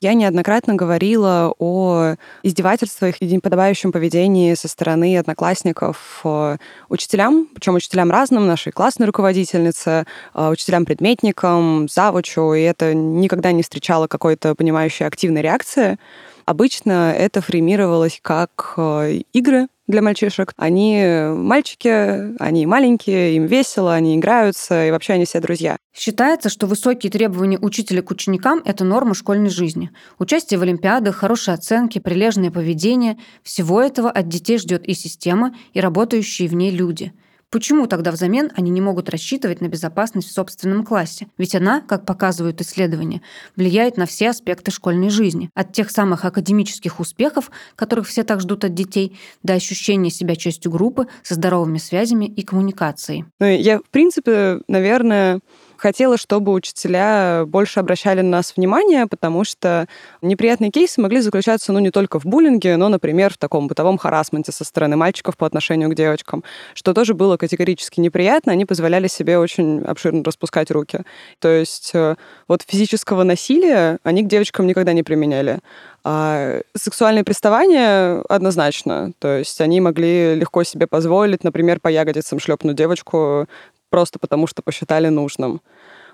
я 0.03 0.15
неоднократно 0.15 0.75
говорила 0.75 1.55
о 1.61 2.17
издевательствах 2.43 3.23
и 3.23 3.27
неподобающем 3.27 3.93
поведении 3.93 4.55
со 4.55 4.67
стороны 4.67 5.17
одноклассников 5.17 6.21
э, 6.25 6.57
учителям, 6.89 7.47
причем 7.55 7.77
учителям 7.77 8.11
разным, 8.11 8.49
нашей 8.49 8.73
классной 8.73 9.07
руководительнице, 9.07 10.05
э, 10.35 10.49
учителям-предметникам, 10.49 11.89
завучу, 11.89 12.53
и 12.53 12.63
это 12.63 12.95
никогда 12.95 13.53
не 13.53 13.63
встречало 13.63 14.09
какой-то 14.09 14.57
понимающей 14.57 15.07
активной 15.07 15.41
реакции. 15.41 15.99
Обычно 16.47 17.13
это 17.17 17.41
фреймировалось 17.41 18.19
как 18.21 18.75
э, 18.77 19.21
игры, 19.33 19.69
для 19.93 20.03
мальчишек. 20.03 20.53
Они 20.57 21.05
мальчики, 21.29 22.37
они 22.43 22.67
маленькие, 22.67 23.37
им 23.37 23.47
весело, 23.47 23.95
они 23.95 24.17
играются, 24.17 24.87
и 24.87 24.91
вообще 24.91 25.13
они 25.13 25.25
все 25.25 25.39
друзья. 25.39 25.77
Считается, 25.95 26.49
что 26.49 26.67
высокие 26.67 27.13
требования 27.13 27.59
учителя 27.59 28.03
к 28.03 28.11
ученикам– 28.11 28.61
это 28.65 28.85
норма 28.85 29.15
школьной 29.15 29.51
жизни. 29.51 29.91
Участие 30.19 30.59
в 30.59 30.63
олимпиадах, 30.63 31.17
хорошие 31.17 31.55
оценки, 31.55 32.01
прилежное 32.01 32.51
поведение– 32.51 33.19
всего 33.45 33.81
этого 33.81 34.11
от 34.11 34.29
детей 34.29 34.59
ждет 34.59 34.85
и 34.89 34.95
система, 34.95 35.55
и 35.75 35.81
работающие 35.81 36.49
в 36.49 36.55
ней 36.55 36.71
люди– 36.71 37.13
Почему 37.53 37.87
тогда 37.87 38.13
взамен 38.13 38.51
они 38.57 38.71
не 38.71 38.81
могут 38.81 39.11
рассчитывать 39.11 39.61
на 39.61 39.69
безопасность 39.69 40.27
в 40.31 40.33
собственном 40.33 40.87
классе? 40.87 41.27
Ведь 41.37 41.55
она, 41.55 41.83
как 41.83 42.07
показывают 42.07 42.63
исследования, 42.63 43.21
влияет 43.57 43.99
на 43.99 44.07
все 44.07 44.31
аспекты 44.31 44.71
школьной 44.71 45.11
жизни. 45.11 45.51
От 45.55 45.75
тех 45.75 45.91
самых 45.91 46.25
академических 46.25 46.99
успехов, 46.99 47.51
которых 47.77 48.09
все 48.09 48.25
так 48.25 48.41
ждут 48.41 48.65
от 48.65 48.73
детей, 48.73 49.19
до 49.43 49.53
ощущения 49.53 50.09
себя 50.09 50.35
частью 50.35 50.73
группы 50.73 51.09
со 51.23 51.35
здоровыми 51.35 51.77
связями 51.77 52.25
и 52.25 52.41
коммуникацией. 52.41 53.27
Ну, 53.39 53.47
я, 53.47 53.81
в 53.81 53.91
принципе, 53.91 54.63
наверное, 54.67 55.41
хотела, 55.83 56.17
чтобы 56.17 56.53
учителя 56.53 57.45
больше 57.47 57.81
обращали 57.81 58.21
на 58.21 58.31
нас 58.31 58.55
внимание, 58.57 59.07
потому 59.09 59.43
что 59.43 59.89
неприятные 60.23 60.71
кейсы 60.71 61.01
могли 61.01 61.21
заключаться, 61.21 61.73
ну, 61.73 61.81
не 61.81 61.91
только 61.91 62.21
в 62.21 62.25
буллинге, 62.25 62.77
но, 62.77 62.89
например, 62.89 63.35
в 63.35 63.39
таком 63.39 63.67
бытовом 63.67 63.99
харасменте 63.99 64.53
со 64.53 64.65
стороны 64.65 64.97
мальчиков 64.97 65.37
по 65.37 65.45
отношению 65.45 65.91
к 65.91 65.95
девочкам, 65.95 66.45
что 66.75 66.95
тоже 66.95 67.15
было 67.15 67.37
категорически 67.37 67.99
неприятно, 67.99 68.53
они 68.53 68.65
позволяли 68.65 69.09
себе 69.09 69.39
очень 69.39 69.83
обширно 69.83 70.23
распускать 70.25 70.71
руки. 70.71 71.01
То 71.41 71.49
есть 71.49 71.91
э, 71.95 72.15
вот 72.47 72.63
физического 72.67 73.25
насилия 73.25 73.99
они 74.05 74.23
к 74.23 74.29
девочкам 74.29 74.69
никогда 74.69 74.93
не 74.93 75.03
применяли. 75.03 75.59
А 76.05 76.61
сексуальные 76.77 77.25
приставания 77.25 78.23
однозначно. 78.29 79.13
То 79.19 79.39
есть 79.39 79.61
они 79.61 79.81
могли 79.81 80.35
легко 80.35 80.65
себе 80.65 80.87
позволить, 80.87 81.45
например, 81.45 81.81
по 81.81 81.89
ягодицам 81.89 82.41
шлепнуть 82.41 82.77
девочку 82.77 83.47
просто 83.93 84.19
потому, 84.19 84.47
что 84.47 84.63
посчитали 84.63 85.09
нужным. 85.09 85.61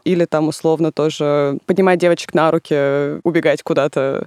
Или 0.04 0.26
там 0.26 0.48
условно 0.48 0.92
тоже 0.92 1.58
поднимать 1.64 2.00
девочек 2.00 2.34
на 2.34 2.50
руки, 2.50 3.20
убегать 3.22 3.62
куда-то 3.62 4.26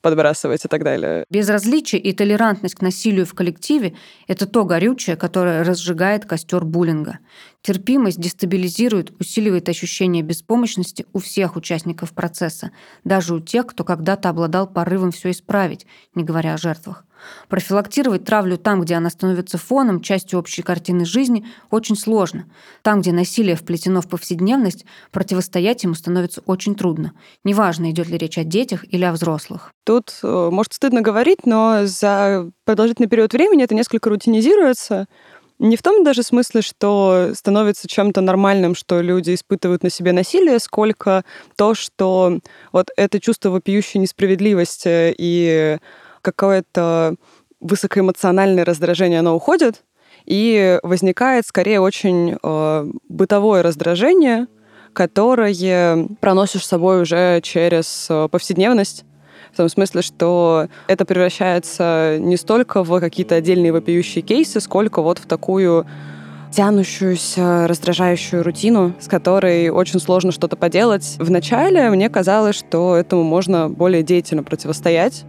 подбрасывать 0.00 0.64
и 0.64 0.68
так 0.68 0.84
далее. 0.84 1.24
Безразличие 1.30 2.00
и 2.00 2.12
толерантность 2.12 2.76
к 2.76 2.82
насилию 2.82 3.26
в 3.26 3.34
коллективе– 3.34 3.94
это 4.28 4.46
то 4.46 4.64
горючее, 4.64 5.16
которое 5.16 5.64
разжигает 5.64 6.24
костер 6.24 6.64
буллинга. 6.64 7.18
Терпимость 7.62 8.20
дестабилизирует, 8.20 9.10
усиливает 9.20 9.68
ощущение 9.68 10.22
беспомощности 10.22 11.06
у 11.12 11.18
всех 11.18 11.56
участников 11.56 12.12
процесса, 12.12 12.70
даже 13.02 13.34
у 13.34 13.40
тех, 13.40 13.66
кто 13.66 13.82
когда-то 13.84 14.28
обладал 14.28 14.68
порывом 14.68 15.10
все 15.10 15.32
исправить, 15.32 15.86
не 16.14 16.22
говоря 16.22 16.54
о 16.54 16.58
жертвах. 16.58 17.05
Профилактировать 17.48 18.24
травлю 18.24 18.58
там, 18.58 18.80
где 18.80 18.94
она 18.94 19.10
становится 19.10 19.58
фоном, 19.58 20.00
частью 20.00 20.38
общей 20.38 20.62
картины 20.62 21.04
жизни, 21.04 21.46
очень 21.70 21.96
сложно. 21.96 22.46
Там, 22.82 23.00
где 23.00 23.12
насилие 23.12 23.56
вплетено 23.56 24.00
в 24.00 24.08
повседневность, 24.08 24.84
противостоять 25.12 25.84
ему 25.84 25.94
становится 25.94 26.42
очень 26.46 26.74
трудно. 26.74 27.12
Неважно, 27.44 27.90
идет 27.90 28.08
ли 28.08 28.18
речь 28.18 28.38
о 28.38 28.44
детях 28.44 28.84
или 28.90 29.04
о 29.04 29.12
взрослых. 29.12 29.72
Тут, 29.84 30.18
э, 30.22 30.48
может, 30.50 30.72
стыдно 30.72 31.00
говорить, 31.00 31.46
но 31.46 31.86
за 31.86 32.50
продолжительный 32.64 33.08
период 33.08 33.32
времени 33.32 33.64
это 33.64 33.74
несколько 33.74 34.10
рутинизируется. 34.10 35.06
Не 35.58 35.76
в 35.76 35.82
том 35.82 36.04
даже 36.04 36.22
смысле, 36.22 36.60
что 36.60 37.30
становится 37.34 37.88
чем-то 37.88 38.20
нормальным, 38.20 38.74
что 38.74 39.00
люди 39.00 39.34
испытывают 39.34 39.82
на 39.82 39.90
себе 39.90 40.12
насилие, 40.12 40.58
сколько 40.58 41.24
то, 41.56 41.74
что 41.74 42.40
вот 42.72 42.88
это 42.96 43.20
чувство 43.20 43.48
вопиющей 43.50 43.98
несправедливости 43.98 45.14
и 45.16 45.78
какое-то 46.26 47.14
высокоэмоциональное 47.60 48.64
раздражение, 48.64 49.20
оно 49.20 49.36
уходит, 49.36 49.84
и 50.24 50.80
возникает 50.82 51.46
скорее 51.46 51.80
очень 51.80 52.36
э, 52.42 52.90
бытовое 53.08 53.62
раздражение, 53.62 54.48
которое 54.92 56.08
проносишь 56.20 56.64
с 56.64 56.68
собой 56.68 57.02
уже 57.02 57.40
через 57.42 58.08
э, 58.10 58.28
повседневность. 58.28 59.04
В 59.52 59.56
том 59.56 59.68
смысле, 59.68 60.02
что 60.02 60.66
это 60.88 61.04
превращается 61.04 62.18
не 62.18 62.36
столько 62.36 62.82
в 62.82 63.00
какие-то 63.00 63.36
отдельные 63.36 63.72
вопиющие 63.72 64.22
кейсы, 64.22 64.60
сколько 64.60 65.00
вот 65.00 65.18
в 65.18 65.26
такую 65.26 65.86
тянущуюся, 66.50 67.66
раздражающую 67.68 68.42
рутину, 68.42 68.94
с 68.98 69.08
которой 69.08 69.68
очень 69.68 70.00
сложно 70.00 70.32
что-то 70.32 70.56
поделать. 70.56 71.16
Вначале 71.18 71.88
мне 71.90 72.08
казалось, 72.08 72.56
что 72.56 72.96
этому 72.96 73.22
можно 73.22 73.68
более 73.68 74.02
деятельно 74.02 74.42
противостоять, 74.42 75.24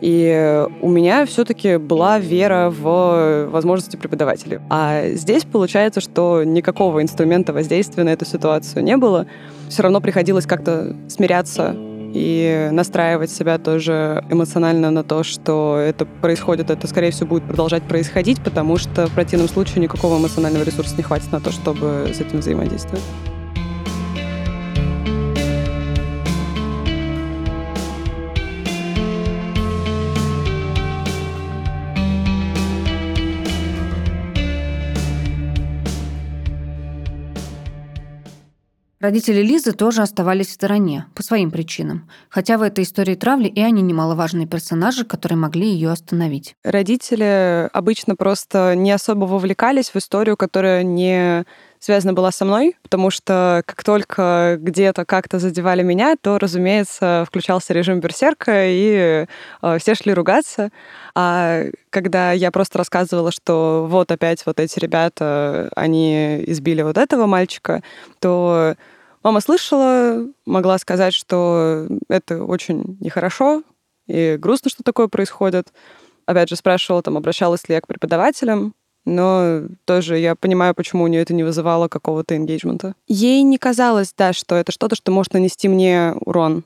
и 0.00 0.66
у 0.82 0.88
меня 0.88 1.24
все-таки 1.26 1.76
была 1.78 2.18
вера 2.18 2.70
в 2.70 3.48
возможности 3.50 3.96
преподавателей. 3.96 4.58
А 4.68 5.08
здесь 5.14 5.44
получается, 5.44 6.00
что 6.00 6.44
никакого 6.44 7.02
инструмента 7.02 7.52
воздействия 7.52 8.04
на 8.04 8.10
эту 8.10 8.24
ситуацию 8.24 8.84
не 8.84 8.96
было. 8.96 9.26
Все 9.68 9.82
равно 9.82 10.00
приходилось 10.00 10.46
как-то 10.46 10.94
смиряться 11.08 11.74
и 12.14 12.68
настраивать 12.72 13.30
себя 13.30 13.58
тоже 13.58 14.24
эмоционально 14.30 14.90
на 14.90 15.02
то, 15.02 15.22
что 15.22 15.78
это 15.78 16.06
происходит, 16.06 16.70
это, 16.70 16.86
скорее 16.86 17.10
всего, 17.10 17.28
будет 17.28 17.44
продолжать 17.44 17.82
происходить, 17.82 18.40
потому 18.42 18.78
что 18.78 19.06
в 19.06 19.12
противном 19.12 19.48
случае 19.48 19.82
никакого 19.82 20.18
эмоционального 20.18 20.62
ресурса 20.62 20.94
не 20.96 21.02
хватит 21.02 21.30
на 21.32 21.40
то, 21.40 21.50
чтобы 21.50 22.10
с 22.14 22.20
этим 22.20 22.38
взаимодействовать. 22.38 23.02
Родители 39.06 39.40
Лизы 39.40 39.70
тоже 39.70 40.02
оставались 40.02 40.48
в 40.48 40.54
стороне, 40.54 41.06
по 41.14 41.22
своим 41.22 41.52
причинам. 41.52 42.10
Хотя 42.28 42.58
в 42.58 42.62
этой 42.62 42.82
истории 42.82 43.14
травли 43.14 43.46
и 43.46 43.60
они 43.60 43.80
немаловажные 43.80 44.48
персонажи, 44.48 45.04
которые 45.04 45.38
могли 45.38 45.68
ее 45.68 45.92
остановить. 45.92 46.56
Родители 46.64 47.70
обычно 47.72 48.16
просто 48.16 48.74
не 48.74 48.90
особо 48.90 49.26
вовлекались 49.26 49.90
в 49.90 49.96
историю, 49.96 50.36
которая 50.36 50.82
не 50.82 51.44
связана 51.78 52.14
была 52.14 52.32
со 52.32 52.44
мной, 52.44 52.74
потому 52.82 53.10
что 53.10 53.62
как 53.64 53.84
только 53.84 54.56
где-то 54.60 55.04
как-то 55.04 55.38
задевали 55.38 55.84
меня, 55.84 56.16
то, 56.20 56.40
разумеется, 56.40 57.24
включался 57.28 57.74
режим 57.74 58.00
берсерка, 58.00 58.66
и 58.66 59.26
э, 59.62 59.78
все 59.78 59.94
шли 59.94 60.14
ругаться. 60.14 60.70
А 61.14 61.62
когда 61.90 62.32
я 62.32 62.50
просто 62.50 62.78
рассказывала, 62.78 63.30
что 63.30 63.86
вот 63.88 64.10
опять 64.10 64.44
вот 64.46 64.58
эти 64.58 64.80
ребята, 64.80 65.70
они 65.76 66.42
избили 66.48 66.82
вот 66.82 66.98
этого 66.98 67.26
мальчика, 67.26 67.84
то 68.18 68.74
Мама 69.26 69.40
слышала, 69.40 70.24
могла 70.46 70.78
сказать, 70.78 71.12
что 71.12 71.88
это 72.08 72.44
очень 72.44 72.96
нехорошо 73.00 73.64
и 74.06 74.36
грустно, 74.38 74.70
что 74.70 74.84
такое 74.84 75.08
происходит. 75.08 75.72
Опять 76.26 76.48
же, 76.48 76.54
спрашивала, 76.54 77.02
там, 77.02 77.16
обращалась 77.16 77.68
ли 77.68 77.74
я 77.74 77.80
к 77.80 77.88
преподавателям, 77.88 78.72
но 79.04 79.62
тоже 79.84 80.20
я 80.20 80.36
понимаю, 80.36 80.76
почему 80.76 81.02
у 81.02 81.06
нее 81.08 81.22
это 81.22 81.34
не 81.34 81.42
вызывало 81.42 81.88
какого-то 81.88 82.36
энгейджмента. 82.36 82.94
Ей 83.08 83.42
не 83.42 83.58
казалось, 83.58 84.14
да, 84.16 84.32
что 84.32 84.54
это 84.54 84.70
что-то, 84.70 84.94
что 84.94 85.10
может 85.10 85.32
нанести 85.32 85.66
мне 85.66 86.14
урон 86.20 86.62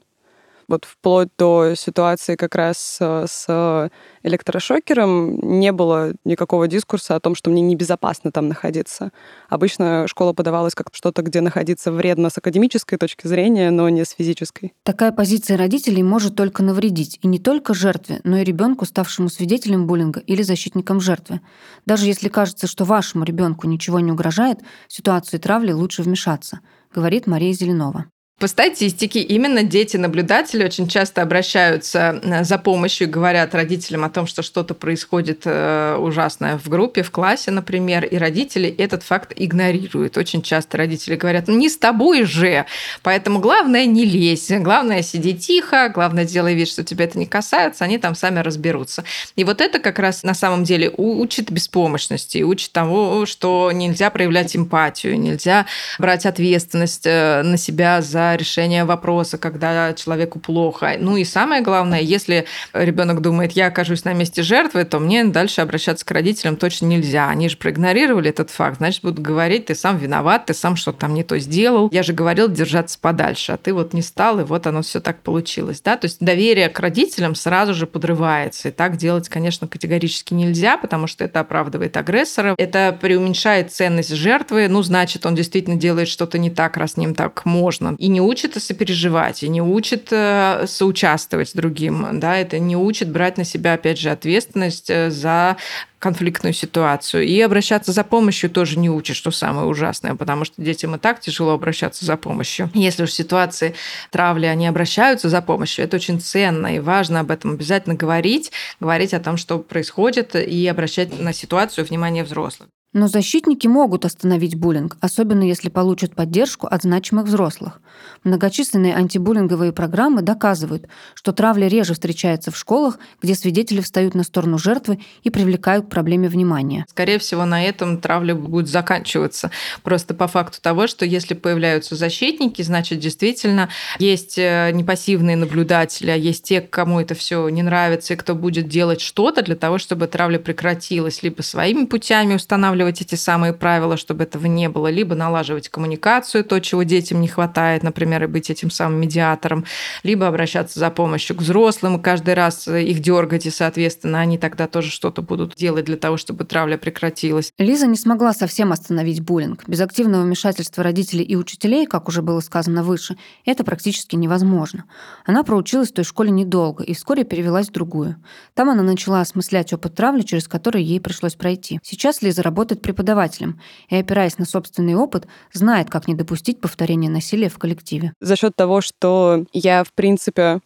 вот 0.71 0.85
вплоть 0.85 1.29
до 1.37 1.75
ситуации 1.75 2.37
как 2.37 2.55
раз 2.55 2.99
э, 3.01 3.27
с 3.29 3.91
электрошокером 4.23 5.59
не 5.59 5.73
было 5.73 6.13
никакого 6.25 6.69
дискурса 6.69 7.17
о 7.17 7.21
том, 7.21 7.35
что 7.35 7.51
мне 7.51 7.61
небезопасно 7.61 8.31
там 8.31 8.49
находиться. 8.49 9.11
Обычно 9.49 10.07
школа 10.07 10.33
подавалась 10.33 10.75
как 10.75 10.91
что-то, 10.93 11.23
где 11.23 11.41
находиться 11.41 11.91
вредно 11.91 12.31
с 12.31 12.39
академической 12.39 12.97
точки 12.97 13.27
зрения, 13.27 13.71
но 13.71 13.89
не 13.89 14.05
с 14.05 14.11
физической. 14.11 14.73
Такая 14.85 15.11
позиция 15.11 15.57
родителей 15.57 16.05
может 16.05 16.37
только 16.37 16.63
навредить, 16.63 17.19
и 17.21 17.27
не 17.27 17.41
только 17.41 17.75
жертве, 17.75 18.21
но 18.23 18.39
и 18.39 18.45
ребенку, 18.45 18.85
ставшему 18.85 19.29
свидетелем 19.29 19.87
буллинга 19.87 20.21
или 20.21 20.43
защитником 20.43 21.01
жертвы. 21.01 21.41
Даже 21.85 22.07
если 22.07 22.29
кажется, 22.29 22.69
что 22.69 22.85
вашему 22.85 23.25
ребенку 23.25 23.67
ничего 23.67 23.99
не 23.99 24.13
угрожает, 24.13 24.61
в 24.87 24.93
ситуацию 24.93 25.41
травли 25.41 25.73
лучше 25.73 26.03
вмешаться, 26.03 26.61
говорит 26.95 27.27
Мария 27.27 27.53
Зеленова. 27.53 28.07
По 28.41 28.47
статистике 28.47 29.21
именно 29.21 29.63
дети-наблюдатели 29.63 30.65
очень 30.65 30.89
часто 30.89 31.21
обращаются 31.21 32.19
э, 32.23 32.43
за 32.43 32.57
помощью 32.57 33.07
и 33.07 33.11
говорят 33.11 33.55
родителям 33.55 34.03
о 34.03 34.09
том, 34.09 34.27
что 34.27 34.41
что-то 34.41 34.73
происходит 34.73 35.43
э, 35.45 35.97
ужасное 36.01 36.57
в 36.57 36.67
группе, 36.71 37.03
в 37.03 37.11
классе, 37.11 37.51
например, 37.51 38.03
и 38.03 38.17
родители 38.17 38.67
этот 38.67 39.03
факт 39.03 39.35
игнорируют. 39.37 40.17
Очень 40.17 40.41
часто 40.41 40.79
родители 40.79 41.17
говорят, 41.17 41.49
ну 41.49 41.55
не 41.55 41.69
с 41.69 41.77
тобой 41.77 42.25
же, 42.25 42.65
поэтому 43.03 43.41
главное 43.41 43.85
не 43.85 44.07
лезь, 44.07 44.51
главное 44.51 45.03
сиди 45.03 45.35
тихо, 45.35 45.91
главное 45.95 46.25
делай 46.25 46.55
вид, 46.55 46.69
что 46.69 46.83
тебя 46.83 47.05
это 47.05 47.19
не 47.19 47.27
касается, 47.27 47.85
они 47.85 47.99
там 47.99 48.15
сами 48.15 48.39
разберутся. 48.39 49.05
И 49.37 49.45
вот 49.45 49.61
это 49.61 49.81
как 49.81 49.99
раз 49.99 50.23
на 50.23 50.33
самом 50.33 50.65
деле 50.65 50.91
учит 50.97 51.51
беспомощности, 51.51 52.43
учит 52.43 52.73
того, 52.73 53.27
что 53.27 53.71
нельзя 53.71 54.09
проявлять 54.09 54.57
эмпатию, 54.57 55.21
нельзя 55.21 55.67
брать 55.99 56.25
ответственность 56.25 57.05
э, 57.05 57.43
на 57.43 57.59
себя 57.59 58.01
за 58.01 58.30
для 58.31 58.37
решения 58.37 58.85
вопроса, 58.85 59.39
когда 59.39 59.93
человеку 59.95 60.39
плохо. 60.39 60.97
Ну 60.99 61.17
и 61.17 61.25
самое 61.25 61.63
главное, 61.63 62.01
если 62.01 62.47
ребенок 62.73 63.21
думает, 63.21 63.53
я 63.53 63.67
окажусь 63.67 64.05
на 64.05 64.13
месте 64.13 64.43
жертвы, 64.43 64.85
то 64.85 64.99
мне 64.99 65.25
дальше 65.25 65.61
обращаться 65.61 66.05
к 66.05 66.11
родителям 66.11 66.57
точно 66.57 66.87
нельзя. 66.87 67.29
Они 67.29 67.49
же 67.49 67.57
проигнорировали 67.57 68.31
этот 68.31 68.51
факт, 68.51 68.79
значит, 68.79 69.03
будут 69.03 69.19
говорить, 69.19 69.67
ты 69.67 69.75
сам 69.75 69.99
виноват, 69.99 70.47
ты 70.47 70.55
сам 70.55 70.77
что-то 70.77 71.01
там 71.01 71.15
не 71.15 71.25
то 71.25 71.39
сделал. 71.39 71.89
Я 71.93 72.03
же 72.03 72.13
говорил 72.13 72.49
держаться 72.49 72.99
подальше, 73.01 73.53
а 73.53 73.57
ты 73.57 73.73
вот 73.73 73.93
не 73.93 74.03
стал, 74.03 74.41
и 74.41 74.45
вот 74.45 74.67
оно 74.67 74.83
все 74.83 75.01
так 75.01 75.23
получилось. 75.23 75.81
Да? 75.81 75.97
То 75.97 76.07
есть 76.07 76.19
доверие 76.21 76.69
к 76.69 76.79
родителям 76.79 77.35
сразу 77.35 77.75
же 77.75 77.87
подрывается. 77.87 78.69
И 78.69 78.73
так 78.73 78.97
делать, 78.97 79.29
конечно, 79.29 79.67
категорически 79.67 80.35
нельзя, 80.35 80.77
потому 80.77 81.07
что 81.07 81.25
это 81.25 81.41
оправдывает 81.41 81.97
агрессора, 81.97 82.55
это 82.57 82.97
преуменьшает 83.01 83.73
ценность 83.73 84.15
жертвы, 84.15 84.69
ну, 84.69 84.83
значит, 84.83 85.27
он 85.27 85.35
действительно 85.35 85.77
делает 85.77 86.09
что-то 86.09 86.39
не 86.39 86.51
так, 86.51 86.77
раз 86.77 86.93
с 86.93 86.97
ним 86.97 87.15
так 87.15 87.45
можно. 87.45 87.95
И 87.99 88.09
не 88.09 88.20
учит 88.21 88.61
сопереживать, 88.63 89.43
и 89.43 89.49
не 89.49 89.63
учит 89.63 90.09
э, 90.11 90.65
соучаствовать 90.67 91.53
другим, 91.55 92.21
да, 92.21 92.37
это 92.37 92.59
не 92.59 92.77
учит 92.77 93.11
брать 93.11 93.39
на 93.39 93.45
себя, 93.45 93.75
опять 93.75 93.99
же, 93.99 94.11
ответственность 94.11 94.91
э, 94.91 95.11
за 95.11 95.57
конфликтную 95.99 96.55
ситуацию. 96.55 97.25
И 97.25 97.41
обращаться 97.41 97.93
за 97.93 98.03
помощью 98.03 98.51
тоже 98.51 98.79
не 98.79 98.91
учат, 98.91 99.17
что 99.17 99.31
самое 99.31 99.67
ужасное, 99.67 100.15
потому 100.15 100.45
что 100.45 100.61
детям 100.63 100.97
и 100.97 100.99
так 100.99 101.21
тяжело 101.21 101.53
обращаться 101.53 102.05
за 102.05 102.17
помощью. 102.17 102.71
Если 102.75 103.05
уж 103.05 103.11
в 103.11 103.15
ситуации 103.15 103.75
травли 104.11 104.47
они 104.47 104.67
обращаются 104.67 105.29
за 105.29 105.43
помощью, 105.43 105.85
это 105.85 105.97
очень 105.97 106.21
ценно 106.21 106.75
и 106.75 106.79
важно 106.81 107.21
об 107.21 107.31
этом 107.31 107.53
обязательно 107.53 107.95
говорить, 107.95 108.51
говорить 108.81 109.15
о 109.15 109.21
том, 109.21 109.37
что 109.37 109.59
происходит, 109.59 110.35
и 110.35 110.67
обращать 110.67 111.19
на 111.21 111.33
ситуацию 111.33 111.85
внимание 111.85 112.25
взрослых. 112.25 112.69
Но 112.93 113.07
защитники 113.07 113.69
могут 113.69 114.05
остановить 114.05 114.57
буллинг, 114.57 114.97
особенно 115.01 115.45
если 115.45 115.69
получат 115.69 116.17
поддержку 116.17 116.67
от 116.67 116.83
значимых 116.83 117.27
взрослых. 117.27 117.81
Многочисленные 118.25 118.97
антибуллинговые 118.97 119.73
программы 119.73 120.23
доказывают, 120.23 120.89
что 121.15 121.33
травля 121.33 121.69
реже 121.69 121.95
встречается 121.95 122.51
в 122.51 122.57
школах, 122.57 122.99
где 123.23 123.37
свидетели 123.37 123.81
встают 123.81 124.17
на 124.17 124.25
сторону 124.25 124.59
жертвы 124.59 124.99
и 125.23 125.31
привлекают 125.31 125.87
к 125.87 125.89
проблеме 125.89 126.29
внимания. 126.29 126.85
Скорее 126.89 127.21
всего, 127.21 127.45
на 127.45 127.65
этом 127.65 128.01
травля 128.01 128.35
будет 128.35 128.69
заканчиваться. 128.69 129.53
Просто 129.85 130.13
по 130.13 130.27
факту 130.27 130.61
того, 130.61 130.89
что 130.89 131.07
если 131.07 131.35
появляются 131.35 131.95
защитники, 131.95 132.61
значит, 132.63 132.99
действительно 132.99 133.69
есть 134.01 134.37
э, 134.37 134.73
не 134.73 134.83
пассивные 134.83 135.37
наблюдатели, 135.37 136.11
а 136.11 136.17
есть 136.17 136.43
те, 136.43 136.61
кому 136.61 136.99
это 137.01 137.15
все 137.15 137.49
не 137.51 137.63
нравится, 137.63 138.15
и 138.15 138.17
кто 138.17 138.35
будет 138.35 138.67
делать 138.67 139.01
что-то 139.01 139.43
для 139.43 139.55
того, 139.55 139.79
чтобы 139.79 140.09
травля 140.09 140.41
прекратилась, 140.41 141.23
либо 141.23 141.43
своими 141.43 141.85
путями 141.85 142.35
устанавливать 142.35 142.80
эти 142.89 143.15
самые 143.15 143.53
правила, 143.53 143.97
чтобы 143.97 144.25
этого 144.25 144.47
не 144.47 144.69
было, 144.69 144.89
либо 144.89 145.15
налаживать 145.15 145.69
коммуникацию, 145.69 146.45
то, 146.45 146.61
чего 146.61 146.83
детям 146.83 147.21
не 147.21 147.29
хватает, 147.29 147.83
например, 147.83 148.25
и 148.25 148.27
быть 148.27 148.51
этим 148.51 148.71
самым 148.71 149.01
медиатором, 149.01 149.65
либо 150.03 150.27
обращаться 150.27 150.79
за 150.79 150.91
помощью 150.91 151.37
к 151.37 151.41
взрослым, 151.41 151.97
и 151.97 152.03
каждый 152.03 152.35
раз 152.35 152.67
их 152.69 153.01
дергать, 153.01 153.47
и, 153.47 153.51
соответственно, 153.51 154.21
они 154.21 154.39
тогда 154.39 154.67
тоже 154.67 154.91
что-то 154.91 155.23
будут 155.23 155.55
делать 155.57 155.85
для 155.85 155.97
того, 155.97 156.17
чтобы 156.17 156.45
травля 156.45 156.79
прекратилась. 156.79 157.53
Лиза 157.59 157.87
не 157.87 157.97
смогла 157.97 158.33
совсем 158.33 158.73
остановить 158.73 159.21
буллинг. 159.21 159.69
Без 159.69 159.81
активного 159.81 160.23
вмешательства 160.23 160.85
родителей 160.85 161.25
и 161.25 161.37
учителей, 161.37 161.87
как 161.87 162.09
уже 162.09 162.23
было 162.23 162.41
сказано 162.41 162.83
выше, 162.83 163.17
это 163.45 163.65
практически 163.65 164.17
невозможно. 164.17 164.85
Она 165.27 165.43
проучилась 165.43 165.91
в 165.91 165.95
той 165.95 166.05
школе 166.05 166.31
недолго 166.31 166.85
и 166.85 166.95
вскоре 166.95 167.25
перевелась 167.25 167.69
в 167.69 167.73
другую. 167.73 168.17
Там 168.55 168.71
она 168.71 168.83
начала 168.83 169.21
осмыслять 169.21 169.73
опыт 169.73 169.95
травли, 169.95 170.23
через 170.23 170.47
который 170.47 170.83
ей 170.83 171.01
пришлось 171.01 171.35
пройти. 171.35 171.81
Сейчас 171.83 172.23
Лиза 172.23 172.43
работает 172.43 172.70
преподавателем 172.79 173.61
и, 173.89 173.97
опираясь 173.97 174.39
на 174.39 174.45
собственный 174.45 174.95
опыт, 174.95 175.27
знает, 175.53 175.91
как 175.91 176.07
не 176.07 176.15
допустить 176.15 176.61
повторения 176.61 177.11
насилия 177.11 177.49
в 177.49 177.59
коллективе. 177.59 178.13
За 178.21 178.37
счет 178.37 178.55
того, 178.55 178.81
что 178.81 179.45
я, 179.53 179.83
в 179.83 179.93
принципе, 179.93 180.61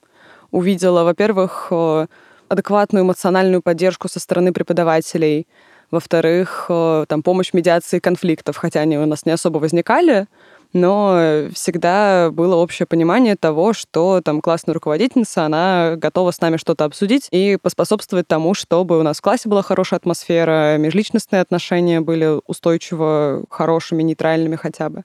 увидела, 0.51 1.05
во-первых, 1.05 1.69
э, 1.71 2.07
адекватную 2.49 3.05
эмоциональную 3.05 3.63
поддержку 3.63 4.09
со 4.09 4.21
стороны 4.21 4.53
преподавателей, 4.53 5.47
во-вторых, 5.91 6.67
э, 6.69 7.07
там 7.09 7.23
помощь 7.23 7.51
в 7.51 7.55
медиации 7.55 7.99
конфликтов, 7.99 8.57
хотя 8.57 8.81
они 8.81 8.99
у 8.99 9.07
нас 9.07 9.27
не 9.27 9.33
особо 9.33 9.59
возникали, 9.59 10.27
но 10.75 11.49
всегда 11.55 12.31
было 12.31 12.57
общее 12.57 12.87
понимание 12.87 13.37
того, 13.37 13.73
что 13.73 14.21
там 14.23 14.41
классная 14.41 14.75
руководительница, 14.75 15.45
она 15.45 15.95
готова 15.97 16.31
с 16.33 16.41
нами 16.41 16.57
что-то 16.57 16.85
обсудить 16.85 17.29
и 17.31 17.57
поспособствовать 17.57 18.27
тому, 18.27 18.55
чтобы 18.55 18.99
у 18.99 19.03
нас 19.03 19.19
в 19.19 19.23
классе 19.23 19.49
была 19.49 19.63
хорошая 19.63 19.99
атмосфера, 19.99 20.77
межличностные 20.77 21.41
отношения 21.41 22.01
были 22.01 22.41
устойчиво 22.47 23.45
хорошими, 23.49 24.03
нейтральными 24.03 24.57
хотя 24.57 24.89
бы. 24.89 25.05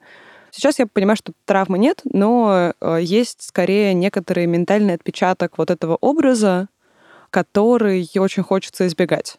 Сейчас 0.51 0.79
я 0.79 0.87
понимаю, 0.87 1.15
что 1.15 1.33
травмы 1.45 1.77
нет, 1.77 2.01
но 2.03 2.73
э, 2.81 2.97
есть 3.01 3.43
скорее 3.43 3.93
некоторый 3.93 4.47
ментальный 4.47 4.95
отпечаток 4.95 5.57
вот 5.57 5.69
этого 5.69 5.97
образа, 6.01 6.67
который 7.29 8.09
очень 8.17 8.43
хочется 8.43 8.87
избегать. 8.87 9.37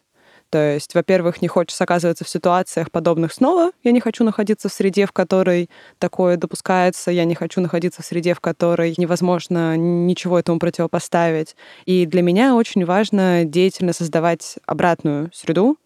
То 0.51 0.73
есть, 0.73 0.93
во-первых, 0.93 1.41
не 1.41 1.47
хочется 1.47 1.85
оказываться 1.85 2.25
в 2.25 2.29
ситуациях 2.29 2.91
подобных 2.91 3.31
снова. 3.31 3.71
Я 3.83 3.91
не 3.93 4.01
хочу 4.01 4.25
находиться 4.25 4.67
в 4.67 4.73
среде, 4.73 5.05
в 5.05 5.13
которой 5.13 5.69
такое 5.97 6.35
допускается. 6.35 7.09
Я 7.09 7.23
не 7.23 7.35
хочу 7.35 7.61
находиться 7.61 8.03
в 8.03 8.05
среде, 8.05 8.33
в 8.33 8.41
которой 8.41 8.93
невозможно 8.97 9.77
ничего 9.77 10.37
этому 10.37 10.59
противопоставить. 10.59 11.55
И 11.85 12.05
для 12.05 12.21
меня 12.21 12.55
очень 12.55 12.83
важно 12.85 13.45
деятельно 13.45 13.93
создавать 13.93 14.57
обратную 14.67 15.31
среду, 15.33 15.77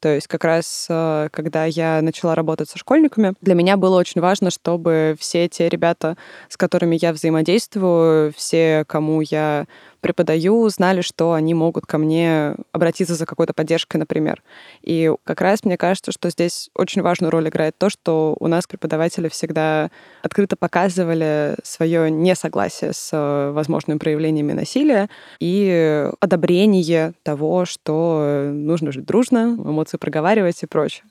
то 0.00 0.08
есть 0.08 0.28
как 0.28 0.44
раз, 0.44 0.86
э, 0.88 1.28
когда 1.30 1.66
я 1.66 2.00
начала 2.00 2.34
работать 2.34 2.70
со 2.70 2.78
школьниками, 2.78 3.34
для 3.42 3.54
меня 3.54 3.76
было 3.76 3.98
очень 3.98 4.22
важно, 4.22 4.50
чтобы 4.50 5.14
все 5.18 5.46
те 5.46 5.68
ребята, 5.68 6.16
с 6.48 6.56
которыми 6.56 6.96
я 6.98 7.12
взаимодействую, 7.12 8.32
все, 8.34 8.84
кому 8.86 9.20
я 9.20 9.66
преподаю, 10.00 10.68
знали, 10.68 11.00
что 11.00 11.32
они 11.32 11.54
могут 11.54 11.86
ко 11.86 11.98
мне 11.98 12.54
обратиться 12.72 13.14
за 13.14 13.26
какой-то 13.26 13.52
поддержкой, 13.52 13.98
например. 13.98 14.42
И 14.82 15.12
как 15.24 15.40
раз 15.40 15.64
мне 15.64 15.76
кажется, 15.76 16.12
что 16.12 16.30
здесь 16.30 16.70
очень 16.74 17.02
важную 17.02 17.30
роль 17.30 17.48
играет 17.48 17.76
то, 17.78 17.90
что 17.90 18.36
у 18.38 18.46
нас 18.46 18.66
преподаватели 18.66 19.28
всегда 19.28 19.90
открыто 20.22 20.56
показывали 20.56 21.56
свое 21.62 22.10
несогласие 22.10 22.92
с 22.92 23.10
э, 23.12 23.50
возможными 23.52 23.98
проявлениями 23.98 24.52
насилия 24.52 25.08
и 25.38 26.08
одобрение 26.20 27.12
того, 27.22 27.64
что 27.64 28.50
нужно 28.52 28.92
жить 28.92 29.04
дружно, 29.04 29.56
эмоции 29.58 29.96
проговаривать 29.96 30.62
и 30.62 30.66
прочее. 30.66 31.04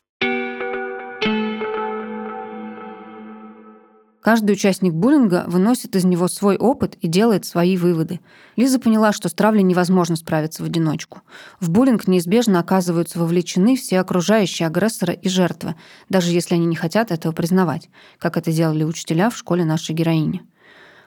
Каждый 4.22 4.52
участник 4.52 4.94
буллинга 4.94 5.46
выносит 5.48 5.96
из 5.96 6.04
него 6.04 6.28
свой 6.28 6.58
опыт 6.58 6.96
и 6.96 7.08
делает 7.08 7.46
свои 7.46 7.78
выводы. 7.78 8.20
Лиза 8.58 8.78
поняла, 8.78 9.14
что 9.14 9.30
с 9.30 9.34
травлей 9.34 9.64
невозможно 9.64 10.18
справиться 10.18 10.62
в 10.62 10.66
одиночку. 10.66 11.22
В 11.62 11.70
буллинг 11.70 12.06
неизбежно 12.08 12.60
оказываются 12.60 13.18
вовлечены 13.18 13.78
все 13.78 14.00
окружающие 14.00 14.68
агрессора 14.68 15.14
и 15.14 15.30
жертвы, 15.30 15.76
даже 16.10 16.32
если 16.32 16.56
они 16.56 16.66
не 16.66 16.76
хотят 16.76 17.12
этого 17.12 17.32
признавать, 17.32 17.90
как 18.18 18.36
это 18.36 18.52
делали 18.52 18.84
учителя 18.84 19.30
в 19.30 19.38
школе 19.38 19.64
нашей 19.64 19.96
героини. 19.96 20.42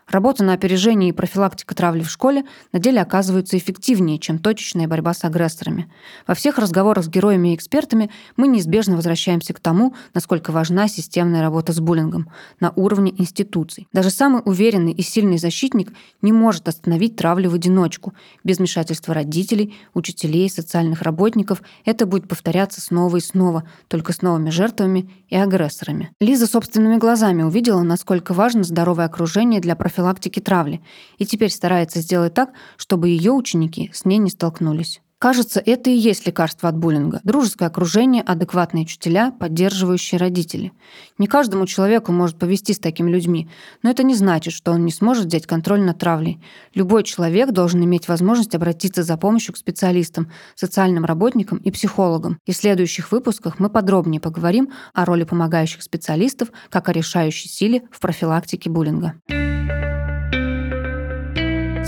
Работа 0.08 0.44
на 0.44 0.52
опережение 0.52 1.10
и 1.10 1.12
профилактика 1.12 1.74
травли 1.74 2.02
в 2.02 2.10
школе 2.10 2.44
на 2.72 2.78
деле 2.78 3.00
оказываются 3.00 3.56
эффективнее, 3.56 4.18
чем 4.18 4.38
точечная 4.38 4.88
борьба 4.88 5.14
с 5.14 5.24
агрессорами. 5.24 5.90
Во 6.26 6.34
всех 6.34 6.58
разговорах 6.58 7.04
с 7.04 7.08
героями 7.08 7.52
и 7.52 7.54
экспертами 7.54 8.10
мы 8.36 8.48
неизбежно 8.48 8.96
возвращаемся 8.96 9.54
к 9.54 9.60
тому, 9.60 9.94
насколько 10.12 10.50
важна 10.50 10.88
системная 10.88 11.40
работа 11.40 11.72
с 11.72 11.80
буллингом 11.80 12.30
на 12.60 12.72
уровне 12.72 13.14
институций. 13.16 13.88
Даже 13.92 14.10
самый 14.10 14.42
уверенный 14.44 14.92
и 14.92 15.02
сильный 15.02 15.38
защитник 15.38 15.92
не 16.20 16.32
может 16.32 16.68
остановить 16.68 17.16
травлю 17.16 17.50
в 17.50 17.54
одиночку. 17.54 18.12
Без 18.44 18.58
вмешательства 18.58 19.14
родителей, 19.14 19.74
учителей, 19.94 20.50
социальных 20.50 21.02
работников 21.02 21.62
это 21.84 22.06
будет 22.06 22.28
повторяться 22.28 22.80
снова 22.80 23.16
и 23.16 23.20
снова, 23.20 23.64
только 23.88 24.12
с 24.12 24.20
новыми 24.20 24.50
жертвами 24.50 25.08
и 25.28 25.36
агрессорами. 25.36 26.10
Лиза 26.20 26.46
собственными 26.46 26.96
глазами 26.96 27.42
увидела, 27.42 27.82
насколько 27.82 28.34
важно 28.34 28.64
здоровое 28.64 29.06
окружение 29.06 29.60
для 29.60 29.76
профилактики 29.76 29.91
профилактики 29.92 30.40
травли 30.40 30.80
и 31.18 31.26
теперь 31.26 31.50
старается 31.50 32.00
сделать 32.00 32.32
так, 32.32 32.50
чтобы 32.76 33.10
ее 33.10 33.32
ученики 33.32 33.90
с 33.92 34.06
ней 34.06 34.18
не 34.18 34.30
столкнулись. 34.30 35.02
Кажется, 35.22 35.62
это 35.64 35.88
и 35.88 35.94
есть 35.94 36.26
лекарство 36.26 36.68
от 36.68 36.76
буллинга. 36.76 37.20
Дружеское 37.22 37.66
окружение, 37.66 38.24
адекватные 38.24 38.82
учителя, 38.82 39.30
поддерживающие 39.30 40.18
родители. 40.18 40.72
Не 41.16 41.28
каждому 41.28 41.64
человеку 41.66 42.10
может 42.10 42.40
повести 42.40 42.72
с 42.72 42.80
такими 42.80 43.08
людьми, 43.08 43.48
но 43.84 43.90
это 43.90 44.02
не 44.02 44.16
значит, 44.16 44.52
что 44.52 44.72
он 44.72 44.84
не 44.84 44.90
сможет 44.90 45.26
взять 45.26 45.46
контроль 45.46 45.80
над 45.80 45.96
травлей. 45.96 46.42
Любой 46.74 47.04
человек 47.04 47.52
должен 47.52 47.84
иметь 47.84 48.08
возможность 48.08 48.56
обратиться 48.56 49.04
за 49.04 49.16
помощью 49.16 49.54
к 49.54 49.58
специалистам, 49.58 50.28
социальным 50.56 51.04
работникам 51.04 51.58
и 51.58 51.70
психологам. 51.70 52.40
И 52.44 52.52
в 52.52 52.56
следующих 52.56 53.12
выпусках 53.12 53.60
мы 53.60 53.70
подробнее 53.70 54.20
поговорим 54.20 54.72
о 54.92 55.04
роли 55.04 55.22
помогающих 55.22 55.84
специалистов 55.84 56.48
как 56.68 56.88
о 56.88 56.92
решающей 56.92 57.48
силе 57.48 57.82
в 57.92 58.00
профилактике 58.00 58.70
буллинга. 58.70 59.14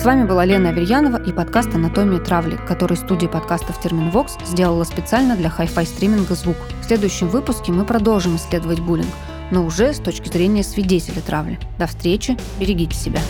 С 0.05 0.07
вами 0.07 0.25
была 0.27 0.45
Лена 0.45 0.69
Аверьянова 0.69 1.17
и 1.17 1.33
подкаст 1.33 1.75
«Анатомия 1.75 2.21
травли», 2.21 2.59
который 2.69 2.95
студия 2.99 3.27
подкастов 3.27 3.81
«Терменвокс» 3.81 4.37
сделала 4.45 4.85
специально 4.85 5.35
для 5.35 5.49
хай-фай 5.49 5.87
стриминга 5.87 6.35
«Звук». 6.35 6.59
В 6.83 6.85
следующем 6.85 7.29
выпуске 7.31 7.73
мы 7.73 7.87
продолжим 7.87 8.37
исследовать 8.37 8.81
буллинг. 8.81 9.09
но 9.51 9.65
уже 9.65 9.95
с 9.95 10.01
точки 10.01 10.29
зрения 10.29 10.63
свидетеля 10.63 11.23
травли. 11.23 11.59
До 11.79 11.87
встречи, 11.87 12.37
берегите 12.61 12.95
себя. 12.95 13.21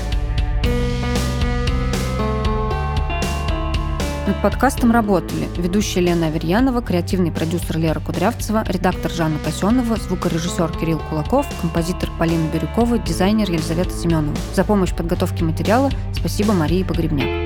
Над 4.26 4.40
подкастом 4.40 4.90
работали 4.90 5.48
ведущая 5.58 6.00
Лена 6.00 6.28
Аверьянова, 6.28 6.80
креативный 6.80 7.30
продюсер 7.30 7.76
Лера 7.76 8.00
Кудрявцева, 8.00 8.64
редактор 8.66 9.10
Жанна 9.10 9.38
Касенова, 9.38 9.96
звукорежиссер 9.96 10.78
Кирилл 10.78 10.98
Кулаков, 11.10 11.46
композитор 11.60 12.08
Полина 12.18 12.48
Бирюкова, 12.50 12.96
дизайнер 12.96 13.50
Елизавета 13.50 13.90
Семенова. 13.90 14.34
За 14.54 14.64
помощь 14.64 14.92
в 14.92 14.96
подготовке 14.96 15.44
материала 15.44 15.90
спасибо 16.14 16.54
Марии 16.54 16.84
Погребняк. 16.84 17.43